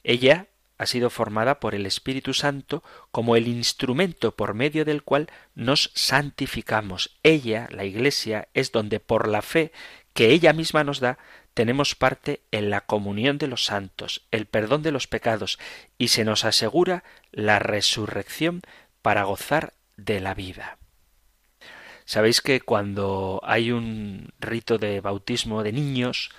[0.03, 0.49] Ella
[0.79, 5.91] ha sido formada por el Espíritu Santo como el instrumento por medio del cual nos
[5.95, 7.19] santificamos.
[7.23, 9.73] Ella, la Iglesia, es donde por la fe
[10.15, 11.19] que ella misma nos da,
[11.55, 15.59] tenemos parte en la comunión de los santos, el perdón de los pecados,
[15.99, 18.63] y se nos asegura la resurrección
[19.03, 20.79] para gozar de la vida.
[22.05, 26.31] Sabéis que cuando hay un rito de bautismo de niños,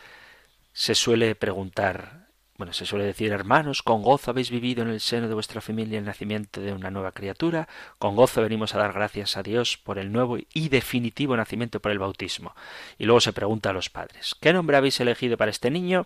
[0.74, 2.21] se suele preguntar
[2.62, 5.98] bueno, se suele decir, hermanos, con gozo habéis vivido en el seno de vuestra familia
[5.98, 9.98] el nacimiento de una nueva criatura, con gozo venimos a dar gracias a Dios por
[9.98, 12.56] el nuevo y definitivo nacimiento por el bautismo.
[13.00, 16.06] Y luego se pregunta a los padres, ¿qué nombre habéis elegido para este niño?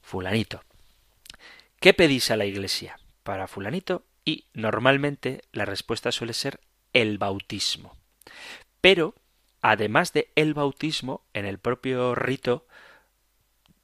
[0.00, 0.62] Fulanito.
[1.78, 4.02] ¿Qué pedís a la iglesia para fulanito?
[4.24, 6.58] Y normalmente la respuesta suele ser
[6.94, 7.98] el bautismo.
[8.80, 9.14] Pero,
[9.60, 12.66] además de el bautismo, en el propio rito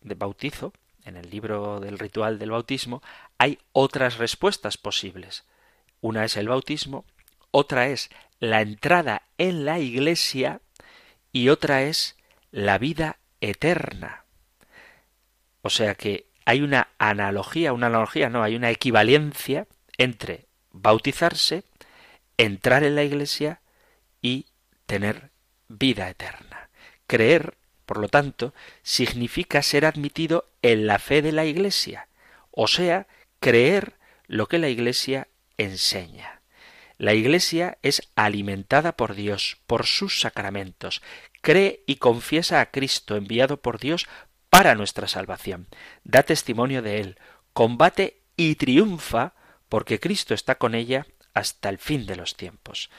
[0.00, 0.72] de bautizo,
[1.09, 3.02] en el libro del ritual del bautismo,
[3.38, 5.44] hay otras respuestas posibles.
[6.00, 7.04] Una es el bautismo,
[7.50, 10.61] otra es la entrada en la iglesia
[11.32, 12.16] y otra es
[12.50, 14.24] la vida eterna.
[15.62, 19.66] O sea que hay una analogía, una analogía, no, hay una equivalencia
[19.98, 21.64] entre bautizarse,
[22.36, 23.61] entrar en la iglesia
[24.22, 24.46] y
[24.86, 25.30] tener
[25.68, 26.70] vida eterna.
[27.06, 27.54] Creer,
[27.89, 32.09] por lo tanto, significa ser admitido en la fe de la iglesia,
[32.51, 33.07] o sea,
[33.41, 33.95] creer
[34.26, 36.43] lo que la iglesia enseña.
[36.99, 41.01] La Iglesia es alimentada por Dios, por sus sacramentos,
[41.41, 44.07] cree y confiesa a Cristo enviado por Dios
[44.51, 45.68] para nuestra salvación,
[46.05, 47.18] da testimonio de Él,
[47.53, 49.34] combate y triunfa
[49.68, 52.91] porque Cristo está con ella hasta el fin de los tiempos.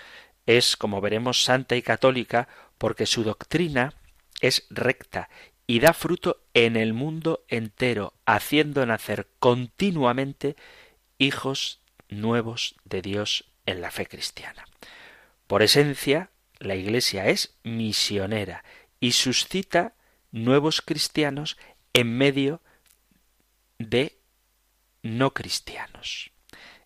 [0.48, 2.48] Es, como veremos, santa y católica
[2.80, 3.94] porque su doctrina
[4.40, 5.30] es recta
[5.68, 10.56] y da fruto en el mundo entero, haciendo nacer continuamente
[11.18, 14.66] hijos nuevos de Dios en la fe cristiana.
[15.46, 18.64] Por esencia, la Iglesia es misionera
[19.00, 19.94] y suscita
[20.32, 21.58] nuevos cristianos
[21.94, 22.62] en medio
[23.78, 24.18] de
[25.02, 26.32] no cristianos.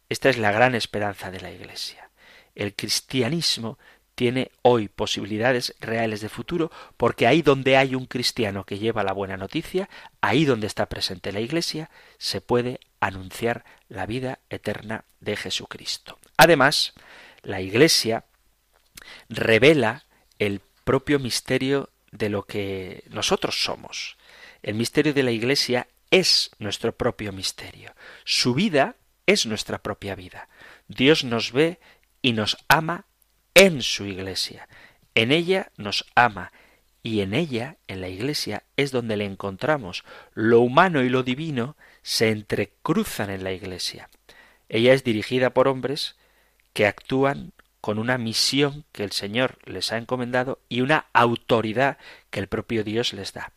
[0.10, 2.12] Esta es la gran esperanza de la Iglesia.
[2.54, 3.80] El cristianismo
[4.16, 9.14] tiene hoy posibilidades reales de futuro porque ahí donde hay un cristiano que lleva la
[9.14, 9.90] buena noticia,
[10.22, 16.20] ahí donde está presente la Iglesia, se puede anunciar la vida eterna de Jesucristo.
[16.38, 16.94] Además,
[17.42, 18.26] la Iglesia
[19.30, 20.06] revela
[20.40, 24.18] el propio misterio de lo que nosotros somos.
[24.62, 27.94] El misterio de la Iglesia es nuestro propio misterio.
[28.24, 28.96] Su vida
[29.26, 30.48] es nuestra propia vida.
[30.88, 31.80] Dios nos ve
[32.22, 33.06] y nos ama
[33.56, 34.68] en su Iglesia.
[35.16, 36.52] En ella nos ama
[37.04, 40.04] y en ella, en la Iglesia, es donde le encontramos.
[40.34, 44.10] Lo humano y lo divino se entrecruzan en la Iglesia.
[44.70, 46.16] Ella es dirigida por hombres
[46.74, 47.52] que actúan
[47.82, 51.98] con una misión que el Señor les ha encomendado y una autoridad
[52.30, 53.52] que el propio Dios les da.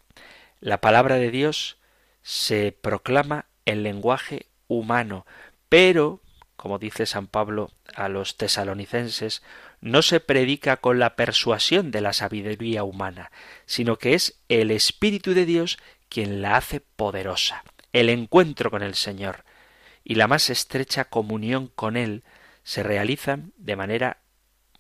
[0.60, 1.78] La palabra de Dios
[2.22, 5.26] se proclama en lenguaje humano,
[5.68, 6.20] pero,
[6.56, 9.42] como dice San Pablo a los tesalonicenses,
[9.86, 13.30] no se predica con la persuasión de la sabiduría humana,
[13.66, 15.78] sino que es el Espíritu de Dios
[16.08, 17.62] quien la hace poderosa.
[17.92, 19.44] El encuentro con el Señor
[20.02, 22.24] y la más estrecha comunión con Él
[22.64, 24.18] se realizan de manera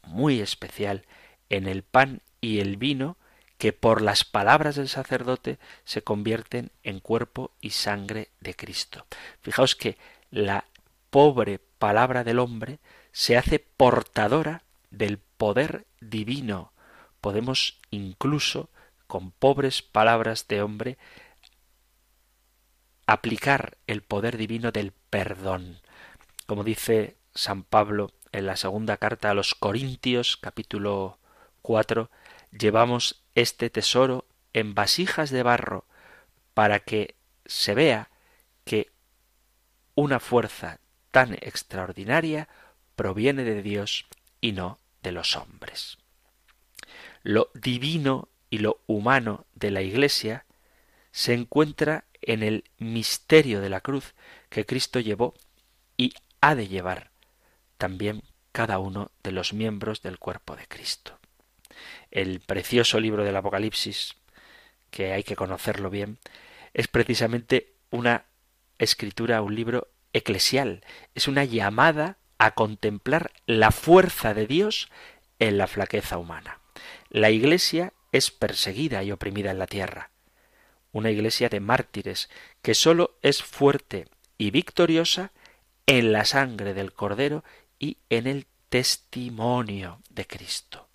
[0.02, 1.04] muy especial
[1.50, 3.16] en el pan y el vino
[3.58, 9.06] que por las palabras del sacerdote se convierten en cuerpo y sangre de Cristo.
[9.40, 9.98] Fijaos que
[10.32, 10.64] la
[11.10, 12.80] pobre palabra del hombre
[13.12, 16.72] se hace portadora del poder divino.
[17.20, 18.70] Podemos incluso,
[19.06, 20.98] con pobres palabras de hombre,
[23.06, 25.80] aplicar el poder divino del perdón.
[26.46, 31.18] Como dice San Pablo en la segunda carta a los Corintios capítulo
[31.62, 32.10] 4,
[32.50, 35.84] llevamos este tesoro en vasijas de barro
[36.54, 38.10] para que se vea
[38.64, 38.90] que
[39.94, 40.80] una fuerza
[41.10, 42.48] tan extraordinaria
[42.96, 44.06] proviene de Dios
[44.40, 45.98] y no de los hombres.
[47.22, 50.44] Lo divino y lo humano de la Iglesia
[51.12, 54.14] se encuentra en el misterio de la cruz
[54.48, 55.34] que Cristo llevó
[55.96, 57.10] y ha de llevar
[57.78, 58.22] también
[58.52, 61.18] cada uno de los miembros del cuerpo de Cristo.
[62.10, 64.14] El precioso libro del Apocalipsis,
[64.90, 66.18] que hay que conocerlo bien,
[66.72, 68.24] es precisamente una
[68.78, 70.84] escritura, un libro eclesial,
[71.14, 74.88] es una llamada a contemplar la fuerza de Dios
[75.38, 76.60] en la flaqueza humana.
[77.08, 80.10] La Iglesia es perseguida y oprimida en la tierra,
[80.92, 82.30] una iglesia de mártires
[82.62, 84.08] que sólo es fuerte
[84.38, 85.32] y victoriosa
[85.86, 87.44] en la sangre del Cordero
[87.78, 90.88] y en el testimonio de Cristo.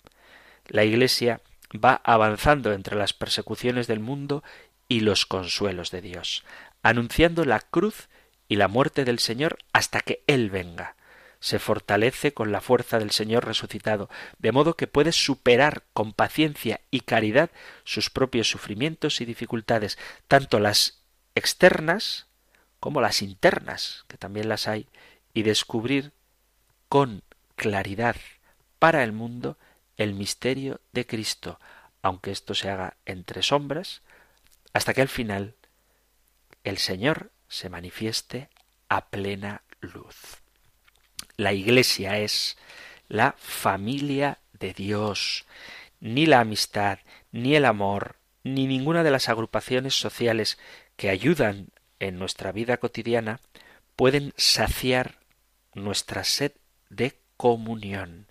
[0.66, 1.40] La Iglesia
[1.72, 4.42] va avanzando entre las persecuciones del mundo
[4.88, 6.44] y los consuelos de Dios,
[6.82, 8.08] anunciando la cruz
[8.48, 10.96] y la muerte del Señor hasta que Él venga.
[11.42, 16.80] Se fortalece con la fuerza del Señor resucitado, de modo que puede superar con paciencia
[16.92, 17.50] y caridad
[17.82, 21.02] sus propios sufrimientos y dificultades, tanto las
[21.34, 22.28] externas
[22.78, 24.86] como las internas, que también las hay,
[25.34, 26.12] y descubrir
[26.88, 27.24] con
[27.56, 28.14] claridad
[28.78, 29.58] para el mundo
[29.96, 31.58] el misterio de Cristo,
[32.02, 34.02] aunque esto se haga entre sombras,
[34.72, 35.56] hasta que al final
[36.62, 38.48] el Señor se manifieste
[38.88, 40.41] a plena luz.
[41.36, 42.56] La Iglesia es
[43.08, 45.46] la familia de Dios.
[46.00, 46.98] Ni la amistad,
[47.30, 50.58] ni el amor, ni ninguna de las agrupaciones sociales
[50.96, 51.68] que ayudan
[52.00, 53.40] en nuestra vida cotidiana
[53.96, 55.18] pueden saciar
[55.74, 56.52] nuestra sed
[56.90, 58.26] de comunión.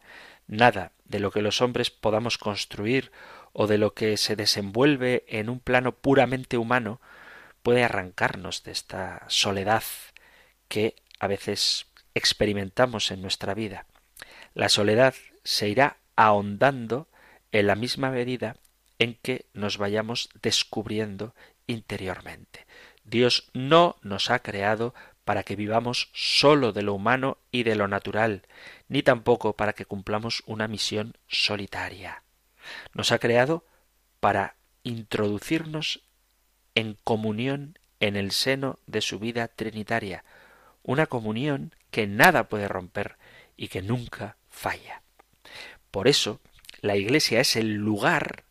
[0.48, 3.12] Nada de lo que los hombres podamos construir
[3.54, 7.02] o de lo que se desenvuelve en un plano puramente humano
[7.64, 9.84] puede arrancarnos de esta soledad
[10.68, 13.86] que a veces experimentamos en nuestra vida.
[14.54, 17.08] La soledad se irá ahondando
[17.52, 18.58] en la misma medida
[19.00, 21.34] en que nos vayamos descubriendo
[21.68, 22.68] interiormente.
[23.04, 24.94] Dios no nos ha creado
[25.26, 28.44] para que vivamos solo de lo humano y de lo natural,
[28.88, 32.24] ni tampoco para que cumplamos una misión solitaria.
[32.94, 33.66] Nos ha creado
[34.20, 36.04] para introducirnos
[36.76, 40.24] en comunión en el seno de su vida trinitaria,
[40.84, 43.18] una comunión que nada puede romper
[43.58, 45.02] y que nunca falla.
[45.92, 46.40] Por eso,
[46.82, 48.44] la Iglesia es el lugar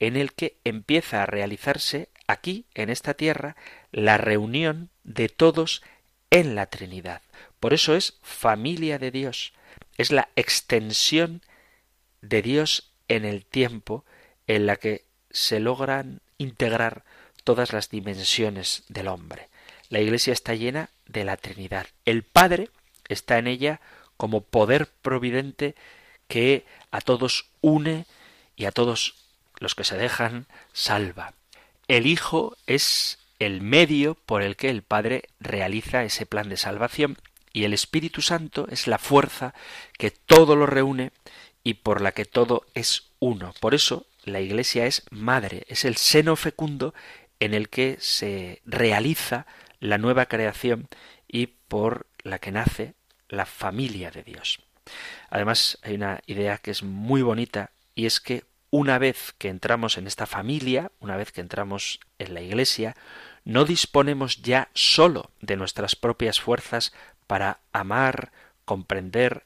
[0.00, 3.56] en el que empieza a realizarse aquí, en esta tierra,
[3.92, 5.82] la reunión de todos
[6.30, 7.22] en la Trinidad.
[7.60, 9.52] Por eso es familia de Dios,
[9.96, 11.42] es la extensión
[12.20, 14.04] de Dios en el tiempo
[14.46, 17.04] en la que se logran integrar
[17.44, 19.48] todas las dimensiones del hombre.
[19.88, 21.86] La Iglesia está llena de la Trinidad.
[22.04, 22.70] El Padre
[23.08, 23.80] está en ella
[24.16, 25.74] como poder providente
[26.28, 28.06] que a todos une
[28.56, 29.14] y a todos
[29.58, 31.34] los que se dejan salva.
[31.88, 37.16] El Hijo es el medio por el que el Padre realiza ese plan de salvación
[37.52, 39.54] y el Espíritu Santo es la fuerza
[39.98, 41.12] que todo lo reúne
[41.62, 43.54] y por la que todo es uno.
[43.60, 46.94] Por eso la Iglesia es madre, es el seno fecundo
[47.40, 49.46] en el que se realiza
[49.80, 50.88] la nueva creación
[51.28, 52.94] y por la que nace
[53.28, 54.60] la familia de Dios.
[55.30, 59.96] Además, hay una idea que es muy bonita y es que una vez que entramos
[59.96, 62.96] en esta familia, una vez que entramos en la Iglesia,
[63.44, 66.92] no disponemos ya sólo de nuestras propias fuerzas
[67.26, 68.32] para amar,
[68.64, 69.44] comprender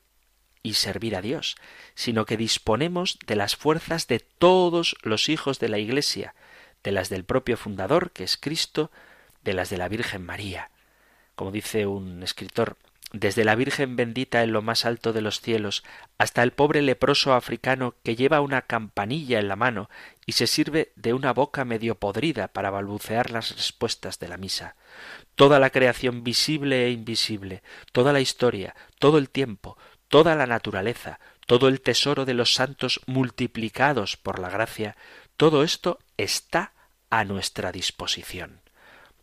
[0.62, 1.57] y servir a Dios,
[1.95, 6.35] sino que disponemos de las fuerzas de todos los hijos de la Iglesia,
[6.83, 8.91] de las del propio fundador, que es Cristo,
[9.43, 10.70] de las de la Virgen María.
[11.41, 12.76] Como dice un escritor,
[13.14, 15.84] desde la Virgen bendita en lo más alto de los cielos
[16.18, 19.88] hasta el pobre leproso africano que lleva una campanilla en la mano
[20.26, 24.76] y se sirve de una boca medio podrida para balbucear las respuestas de la misa.
[25.34, 27.62] Toda la creación visible e invisible,
[27.93, 29.78] toda la historia, todo el tiempo,
[30.09, 34.95] toda la naturaleza, todo el tesoro de los santos multiplicados por la gracia,
[35.38, 36.74] todo esto está
[37.09, 38.61] a nuestra disposición.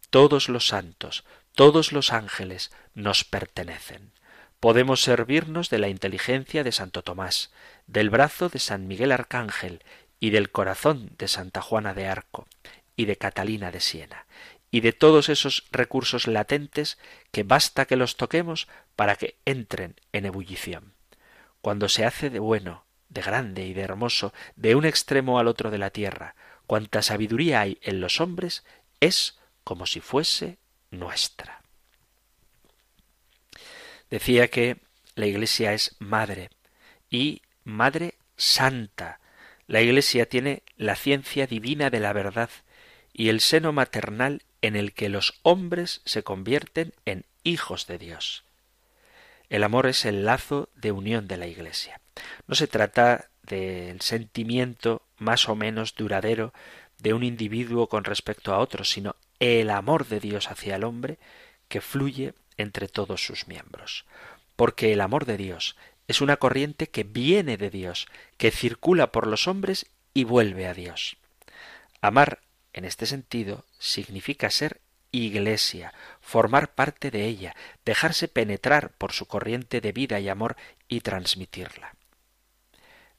[0.10, 1.26] Todos los santos,
[1.58, 4.12] todos los ángeles nos pertenecen.
[4.60, 7.52] Podemos servirnos de la inteligencia de Santo Tomás,
[7.88, 9.82] del brazo de San Miguel Arcángel
[10.20, 12.48] y del corazón de Santa Juana de Arco
[12.96, 14.28] y de Catalina de Siena,
[14.70, 17.00] y de todos esos recursos latentes
[17.32, 20.94] que basta que los toquemos para que entren en ebullición.
[21.62, 25.72] Cuando se hace de bueno, de grande y de hermoso, de un extremo al otro
[25.72, 26.36] de la tierra,
[26.68, 28.64] cuanta sabiduría hay en los hombres,
[29.00, 30.60] es como si fuese
[30.92, 31.62] nuestra.
[34.10, 34.78] Decía que
[35.16, 36.50] la Iglesia es madre
[37.10, 39.20] y madre santa.
[39.68, 42.50] La Iglesia tiene la ciencia divina de la verdad
[43.12, 48.44] y el seno maternal en el que los hombres se convierten en hijos de Dios.
[49.50, 52.00] El amor es el lazo de unión de la Iglesia.
[52.48, 56.54] No se trata del sentimiento más o menos duradero
[57.00, 61.20] de un individuo con respecto a otro, sino el amor de Dios hacia el hombre
[61.68, 64.06] que fluye entre todos sus miembros.
[64.56, 65.76] Porque el amor de Dios
[66.08, 68.08] es una corriente que viene de Dios,
[68.38, 71.18] que circula por los hombres y vuelve a Dios.
[72.02, 72.40] Amar,
[72.74, 74.82] en este sentido, significa ser
[75.12, 80.56] iglesia, formar parte de ella, dejarse penetrar por su corriente de vida y amor
[80.88, 81.97] y transmitirla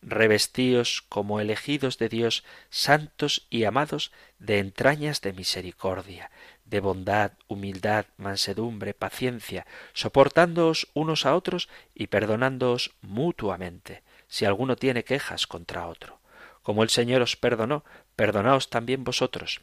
[0.03, 6.31] revestíos como elegidos de Dios, santos y amados de entrañas de misericordia,
[6.65, 15.05] de bondad, humildad, mansedumbre, paciencia, soportándoos unos a otros y perdonándoos mutuamente, si alguno tiene
[15.05, 16.21] quejas contra otro.
[16.63, 17.85] Como el Señor os perdonó,
[18.15, 19.61] perdonaos también vosotros.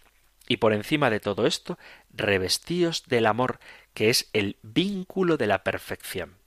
[0.47, 1.77] Y por encima de todo esto,
[2.13, 3.59] revestíos del amor,
[3.93, 6.37] que es el vínculo de la perfección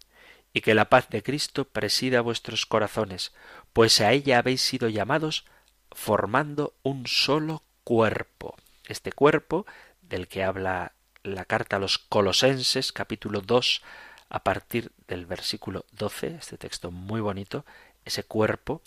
[0.59, 3.33] y que la paz de Cristo presida vuestros corazones,
[3.73, 5.45] pues a ella habéis sido llamados
[5.93, 8.57] formando un solo cuerpo.
[8.89, 9.67] Este cuerpo,
[10.03, 13.83] del que habla la carta a los Colosenses, capítulo 2,
[14.31, 17.65] a partir del versículo 12, este texto muy bonito,
[18.05, 18.83] ese cuerpo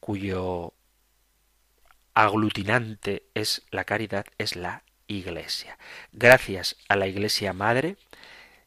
[0.00, 0.72] cuyo
[2.14, 5.78] aglutinante es la caridad, es la Iglesia.
[6.10, 7.96] Gracias a la Iglesia Madre,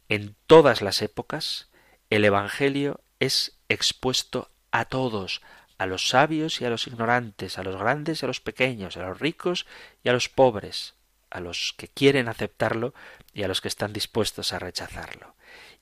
[0.08, 1.68] en todas las épocas,
[2.10, 5.42] el Evangelio es expuesto a todos,
[5.78, 9.08] a los sabios y a los ignorantes, a los grandes y a los pequeños, a
[9.08, 9.66] los ricos
[10.04, 10.94] y a los pobres,
[11.30, 12.94] a los que quieren aceptarlo
[13.34, 15.36] y a los que están dispuestos a rechazarlo.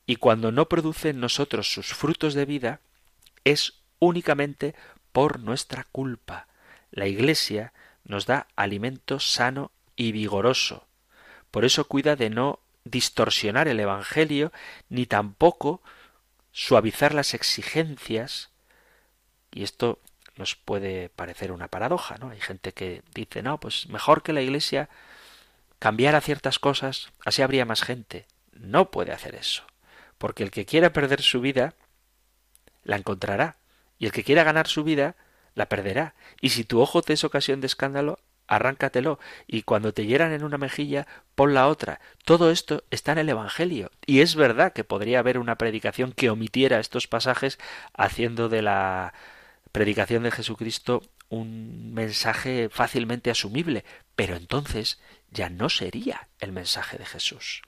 [0.05, 2.79] Y cuando no produce en nosotros sus frutos de vida,
[3.43, 4.75] es únicamente
[5.11, 6.47] por nuestra culpa.
[6.91, 10.87] La Iglesia nos da alimento sano y vigoroso.
[11.51, 14.51] Por eso cuida de no distorsionar el Evangelio,
[14.89, 15.81] ni tampoco
[16.53, 18.51] suavizar las exigencias.
[19.51, 19.99] Y esto
[20.37, 22.29] nos puede parecer una paradoja, ¿no?
[22.29, 24.89] Hay gente que dice, no, pues mejor que la Iglesia
[25.79, 28.25] cambiara ciertas cosas, así habría más gente.
[28.53, 29.63] No puede hacer eso,
[30.17, 31.75] porque el que quiera perder su vida,
[32.83, 33.57] la encontrará,
[33.99, 35.15] y el que quiera ganar su vida,
[35.55, 36.15] la perderá.
[36.39, 38.19] Y si tu ojo te es ocasión de escándalo,
[38.55, 41.99] arráncatelo, y cuando te hieran en una mejilla, pon la otra.
[42.25, 46.29] Todo esto está en el Evangelio, y es verdad que podría haber una predicación que
[46.29, 47.59] omitiera estos pasajes,
[47.93, 49.13] haciendo de la
[49.71, 53.83] predicación de Jesucristo un mensaje fácilmente asumible,
[54.15, 54.99] pero entonces
[55.31, 57.63] ya no sería el mensaje de Jesús.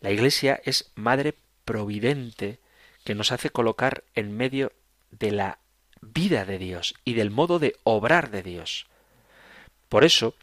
[0.00, 1.34] La Iglesia es madre
[1.64, 2.60] providente
[3.04, 4.72] que nos hace colocar en medio
[5.10, 5.58] de la
[6.00, 8.86] vida de Dios y del modo de obrar de Dios.
[9.88, 10.34] Por eso,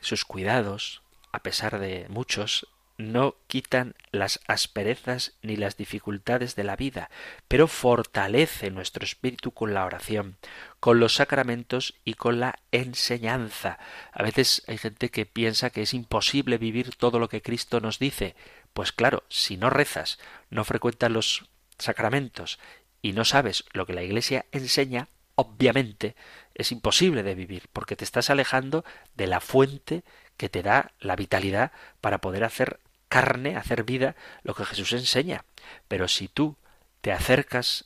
[0.00, 1.02] sus cuidados,
[1.32, 2.66] a pesar de muchos,
[2.98, 7.10] no quitan las asperezas ni las dificultades de la vida,
[7.48, 10.36] pero fortalece nuestro espíritu con la oración,
[10.80, 13.78] con los sacramentos y con la enseñanza.
[14.12, 17.98] A veces hay gente que piensa que es imposible vivir todo lo que Cristo nos
[17.98, 18.34] dice.
[18.72, 20.18] Pues claro, si no rezas,
[20.50, 21.44] no frecuentas los
[21.78, 22.58] sacramentos
[23.02, 26.16] y no sabes lo que la Iglesia enseña, obviamente
[26.54, 28.84] es imposible de vivir, porque te estás alejando
[29.14, 30.02] de la fuente
[30.36, 35.44] que te da la vitalidad para poder hacer carne, hacer vida, lo que Jesús enseña.
[35.86, 36.56] Pero si tú
[37.02, 37.84] te acercas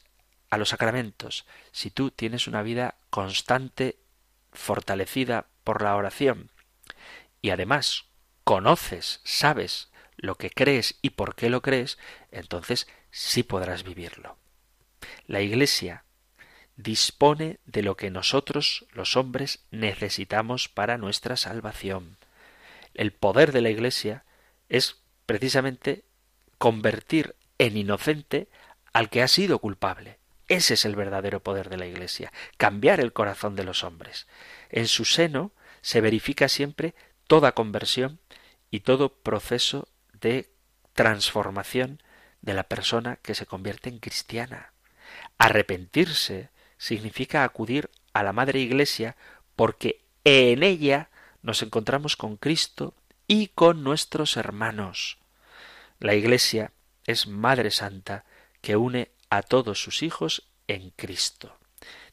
[0.48, 3.98] a los sacramentos, si tú tienes una vida constante,
[4.52, 6.50] fortalecida por la oración,
[7.42, 8.06] y además
[8.44, 11.98] conoces, sabes lo que crees y por qué lo crees,
[12.30, 14.36] entonces sí podrás vivirlo.
[15.26, 16.04] La Iglesia
[16.82, 22.16] dispone de lo que nosotros, los hombres, necesitamos para nuestra salvación.
[22.94, 24.24] El poder de la Iglesia
[24.68, 26.04] es precisamente
[26.58, 28.48] convertir en inocente
[28.92, 30.18] al que ha sido culpable.
[30.48, 34.26] Ese es el verdadero poder de la Iglesia, cambiar el corazón de los hombres.
[34.68, 36.94] En su seno se verifica siempre
[37.26, 38.18] toda conversión
[38.70, 40.50] y todo proceso de
[40.94, 42.02] transformación
[42.42, 44.72] de la persona que se convierte en cristiana.
[45.38, 46.50] Arrepentirse
[46.80, 49.14] significa acudir a la Madre Iglesia
[49.54, 51.10] porque en ella
[51.42, 52.94] nos encontramos con Cristo
[53.26, 55.18] y con nuestros hermanos.
[55.98, 56.72] La Iglesia
[57.06, 58.24] es Madre Santa
[58.62, 61.54] que une a todos sus hijos en Cristo.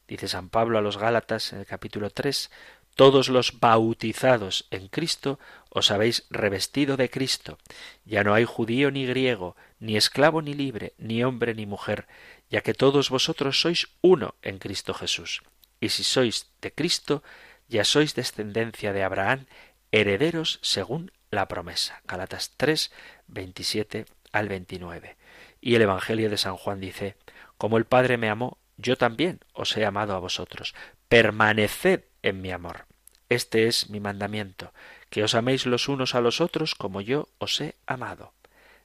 [0.06, 2.50] Dice San Pablo a los Gálatas en el capítulo 3,
[2.94, 5.38] todos los bautizados en Cristo
[5.70, 7.56] os habéis revestido de Cristo.
[8.04, 12.06] Ya no hay judío ni griego, ni esclavo ni libre, ni hombre ni mujer,
[12.50, 15.42] ya que todos vosotros sois uno en Cristo Jesús.
[15.80, 17.22] Y si sois de Cristo,
[17.68, 19.46] ya sois descendencia de Abraham,
[19.92, 22.00] herederos según la promesa.
[22.06, 22.90] Galatas 3,
[23.28, 25.16] 27 al 29.
[25.60, 27.16] Y el Evangelio de San Juan dice,
[27.56, 30.74] Como el Padre me amó, yo también os he amado a vosotros.
[31.08, 32.86] Permaneced en mi amor.
[33.28, 34.72] Este es mi mandamiento,
[35.10, 38.32] que os améis los unos a los otros como yo os he amado.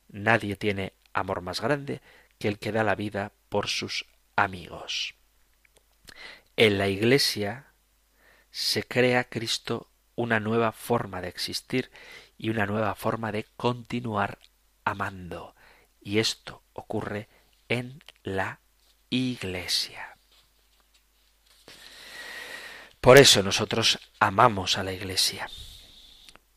[0.09, 2.01] Nadie tiene amor más grande
[2.39, 5.13] que el que da la vida por sus amigos.
[6.57, 7.67] En la Iglesia
[8.49, 11.91] se crea Cristo una nueva forma de existir
[12.35, 14.39] y una nueva forma de continuar
[14.85, 15.55] amando.
[16.01, 17.29] Y esto ocurre
[17.69, 18.59] en la
[19.11, 20.17] Iglesia.
[23.01, 25.47] Por eso nosotros amamos a la Iglesia,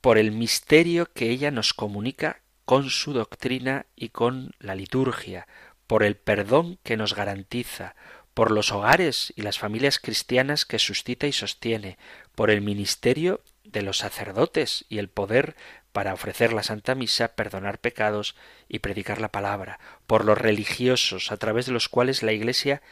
[0.00, 5.46] por el misterio que ella nos comunica con su doctrina y con la liturgia,
[5.86, 7.94] por el perdón que nos garantiza,
[8.34, 11.96] por los hogares y las familias cristianas que suscita y sostiene,
[12.34, 15.56] por el ministerio de los sacerdotes y el poder
[15.92, 18.36] para ofrecer la Santa Misa, perdonar pecados
[18.68, 22.82] y predicar la palabra, por los religiosos a través de los cuales la Iglesia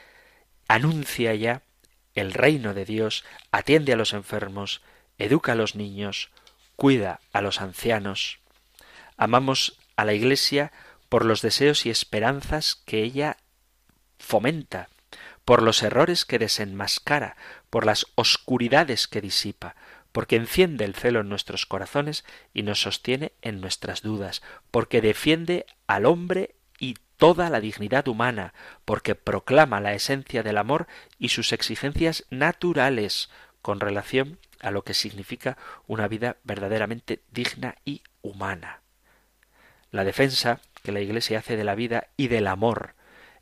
[0.69, 1.63] anuncia ya
[2.15, 4.81] el reino de Dios, atiende a los enfermos,
[5.19, 6.31] educa a los niños,
[6.77, 8.39] cuida a los ancianos.
[9.17, 10.73] Amamos a la Iglesia
[11.15, 13.37] por los deseos y esperanzas que ella
[14.19, 14.89] fomenta,
[15.45, 17.37] por los errores que desenmascara,
[17.71, 19.77] por las oscuridades que disipa,
[20.11, 24.43] porque enciende el celo en nuestros corazones y nos sostiene en nuestras dudas,
[24.73, 28.53] porque defiende al hombre y toda la dignidad humana,
[28.85, 30.89] porque proclama la esencia del amor
[31.21, 33.31] y sus exigencias naturales
[33.63, 38.81] con relación a lo que significa una vida verdaderamente digna y humana.
[39.93, 42.95] La defensa que la Iglesia hace de la vida y del amor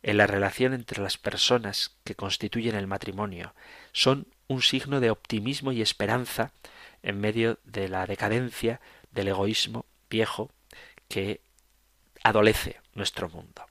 [0.05, 3.53] en la relación entre las personas que constituyen el matrimonio
[3.93, 6.53] son un signo de optimismo y esperanza
[7.03, 8.81] en medio de la decadencia
[9.11, 10.51] del egoísmo viejo
[11.09, 11.41] que
[12.23, 13.67] adolece nuestro mundo.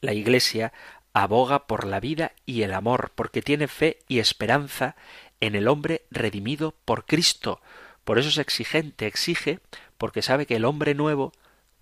[0.00, 0.72] La Iglesia
[1.12, 4.96] aboga por la vida y el amor, porque tiene fe y esperanza
[5.40, 7.60] en el hombre redimido por Cristo.
[8.02, 9.60] Por eso es exigente, exige,
[9.98, 11.32] porque sabe que el hombre nuevo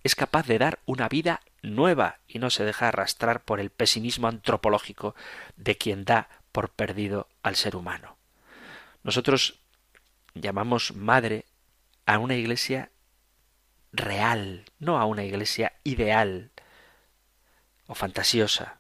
[0.03, 4.29] es capaz de dar una vida nueva y no se deja arrastrar por el pesimismo
[4.29, 5.15] antropológico
[5.57, 8.17] de quien da por perdido al ser humano.
[9.03, 9.61] Nosotros
[10.35, 11.45] llamamos madre
[12.07, 12.91] a una iglesia
[13.93, 16.51] real, no a una iglesia ideal
[17.87, 18.79] o fantasiosa,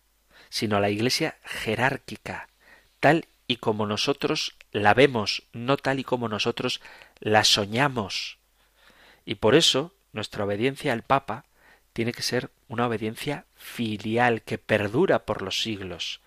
[0.48, 2.48] sino a la iglesia jerárquica,
[2.98, 6.80] tal y como nosotros la vemos, no tal y como nosotros
[7.18, 8.38] la soñamos.
[9.24, 11.44] Y por eso nuestra obediencia al Papa
[11.92, 16.20] tiene que ser una obediencia filial que perdura por los siglos.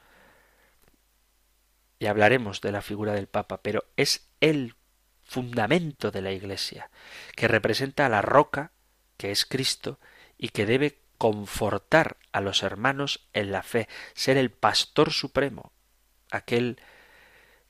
[1.99, 4.75] Y hablaremos de la figura del Papa, pero es el
[5.23, 6.89] fundamento de la Iglesia,
[7.35, 8.71] que representa a la roca,
[9.17, 9.99] que es Cristo,
[10.37, 15.71] y que debe confortar a los hermanos en la fe, ser el pastor supremo,
[16.29, 16.79] aquel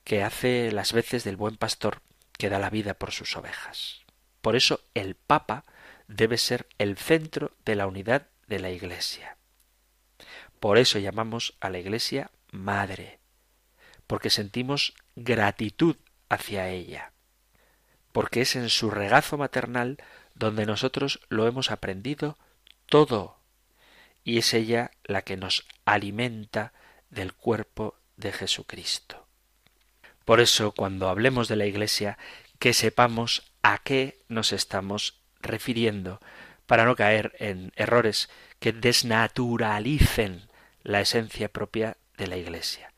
[0.03, 2.01] que hace las veces del buen pastor
[2.38, 4.01] que da la vida por sus ovejas.
[4.41, 5.66] Por eso el Papa
[6.08, 9.38] debe ser el centro de la unidad de la Iglesia.
[10.60, 13.20] Por eso llamamos a la Iglesia Madre,
[14.08, 15.97] porque sentimos gratitud
[16.30, 17.12] hacia ella,
[18.12, 19.97] porque es en su regazo maternal
[20.36, 22.38] donde nosotros lo hemos aprendido
[22.86, 23.39] todo,
[24.24, 26.74] y es ella la que nos alimenta
[27.10, 29.28] del cuerpo de Jesucristo.
[30.26, 32.18] Por eso, cuando hablemos de la Iglesia,
[32.60, 36.20] que sepamos a qué nos estamos refiriendo
[36.66, 38.30] para no caer en errores
[38.60, 40.50] que desnaturalicen
[40.84, 42.94] la esencia propia de la Iglesia.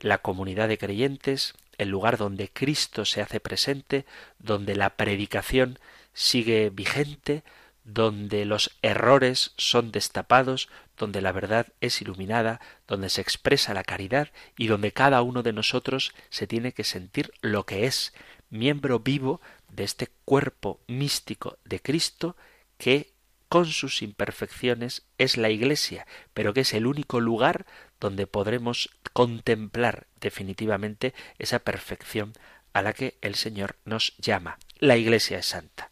[0.00, 4.06] La comunidad de creyentes, el lugar donde Cristo se hace presente,
[4.38, 5.78] donde la predicación
[6.12, 7.42] sigue vigente,
[7.84, 14.28] donde los errores son destapados, donde la verdad es iluminada, donde se expresa la caridad
[14.56, 18.12] y donde cada uno de nosotros se tiene que sentir lo que es,
[18.50, 22.36] miembro vivo de este cuerpo místico de Cristo
[22.76, 23.12] que
[23.48, 27.66] con sus imperfecciones es la Iglesia, pero que es el único lugar
[28.00, 32.34] donde podremos contemplar definitivamente esa perfección
[32.72, 34.58] a la que el Señor nos llama.
[34.78, 35.90] La Iglesia es santa.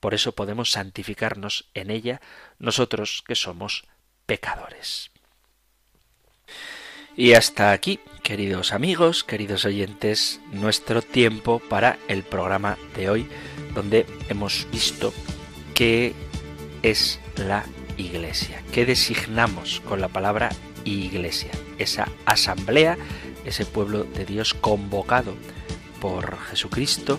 [0.00, 2.20] Por eso podemos santificarnos en ella
[2.58, 3.86] nosotros que somos
[4.26, 5.10] pecadores.
[7.18, 13.26] Y hasta aquí, queridos amigos, queridos oyentes, nuestro tiempo para el programa de hoy,
[13.74, 15.12] donde hemos visto
[15.74, 16.14] qué
[16.84, 17.64] es la
[17.96, 20.50] iglesia, qué designamos con la palabra
[20.84, 22.96] iglesia, esa asamblea,
[23.44, 25.34] ese pueblo de Dios convocado
[26.00, 27.18] por Jesucristo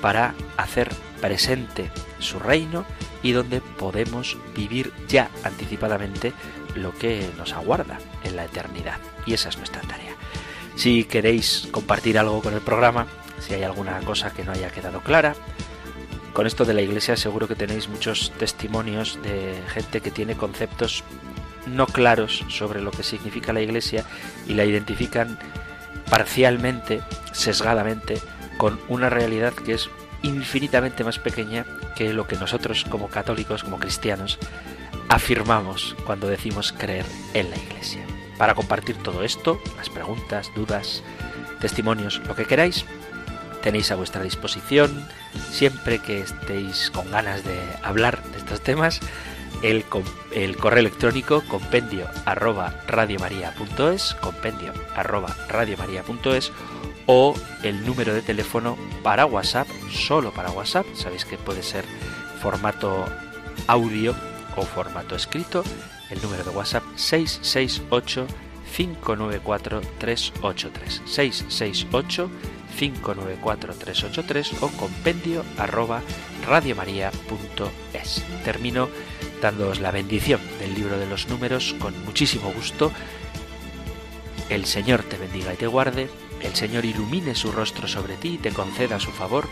[0.00, 0.88] para hacer
[1.20, 2.84] presente su reino
[3.24, 6.32] y donde podemos vivir ya anticipadamente
[6.76, 8.98] lo que nos aguarda en la eternidad.
[9.24, 10.14] Y esa es nuestra tarea.
[10.76, 13.06] Si queréis compartir algo con el programa,
[13.40, 15.34] si hay alguna cosa que no haya quedado clara,
[16.32, 21.02] con esto de la iglesia seguro que tenéis muchos testimonios de gente que tiene conceptos
[21.66, 24.04] no claros sobre lo que significa la iglesia
[24.46, 25.38] y la identifican
[26.10, 27.00] parcialmente,
[27.32, 28.20] sesgadamente,
[28.58, 29.88] con una realidad que es
[30.22, 31.64] infinitamente más pequeña
[31.96, 34.38] que lo que nosotros como católicos, como cristianos,
[35.08, 38.04] afirmamos cuando decimos creer en la Iglesia.
[38.38, 41.02] Para compartir todo esto, las preguntas, dudas,
[41.60, 42.84] testimonios, lo que queráis,
[43.62, 45.08] tenéis a vuestra disposición,
[45.50, 49.00] siempre que estéis con ganas de hablar de estos temas,
[49.62, 56.52] el, correo electrónico compendio arroba radiomaria.es, compendio arroba radiomaria.es
[57.06, 61.84] o el número de teléfono para WhatsApp, solo para WhatsApp, sabéis que puede ser
[62.42, 63.06] formato
[63.66, 64.14] audio
[64.56, 65.62] o formato escrito,
[66.10, 68.26] el número de WhatsApp 668
[68.76, 72.30] 594 383 668
[72.76, 76.02] 594 383 o compendio arroba
[76.46, 78.24] radiomaria.es.
[78.44, 78.88] Termino
[79.40, 82.92] dándoos la bendición del libro de los números con muchísimo gusto.
[84.48, 86.08] El Señor te bendiga y te guarde,
[86.42, 89.48] el Señor ilumine su rostro sobre ti y te conceda su favor,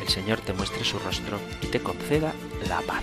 [0.00, 2.32] el Señor te muestre su rostro y te conceda
[2.66, 3.02] la paz.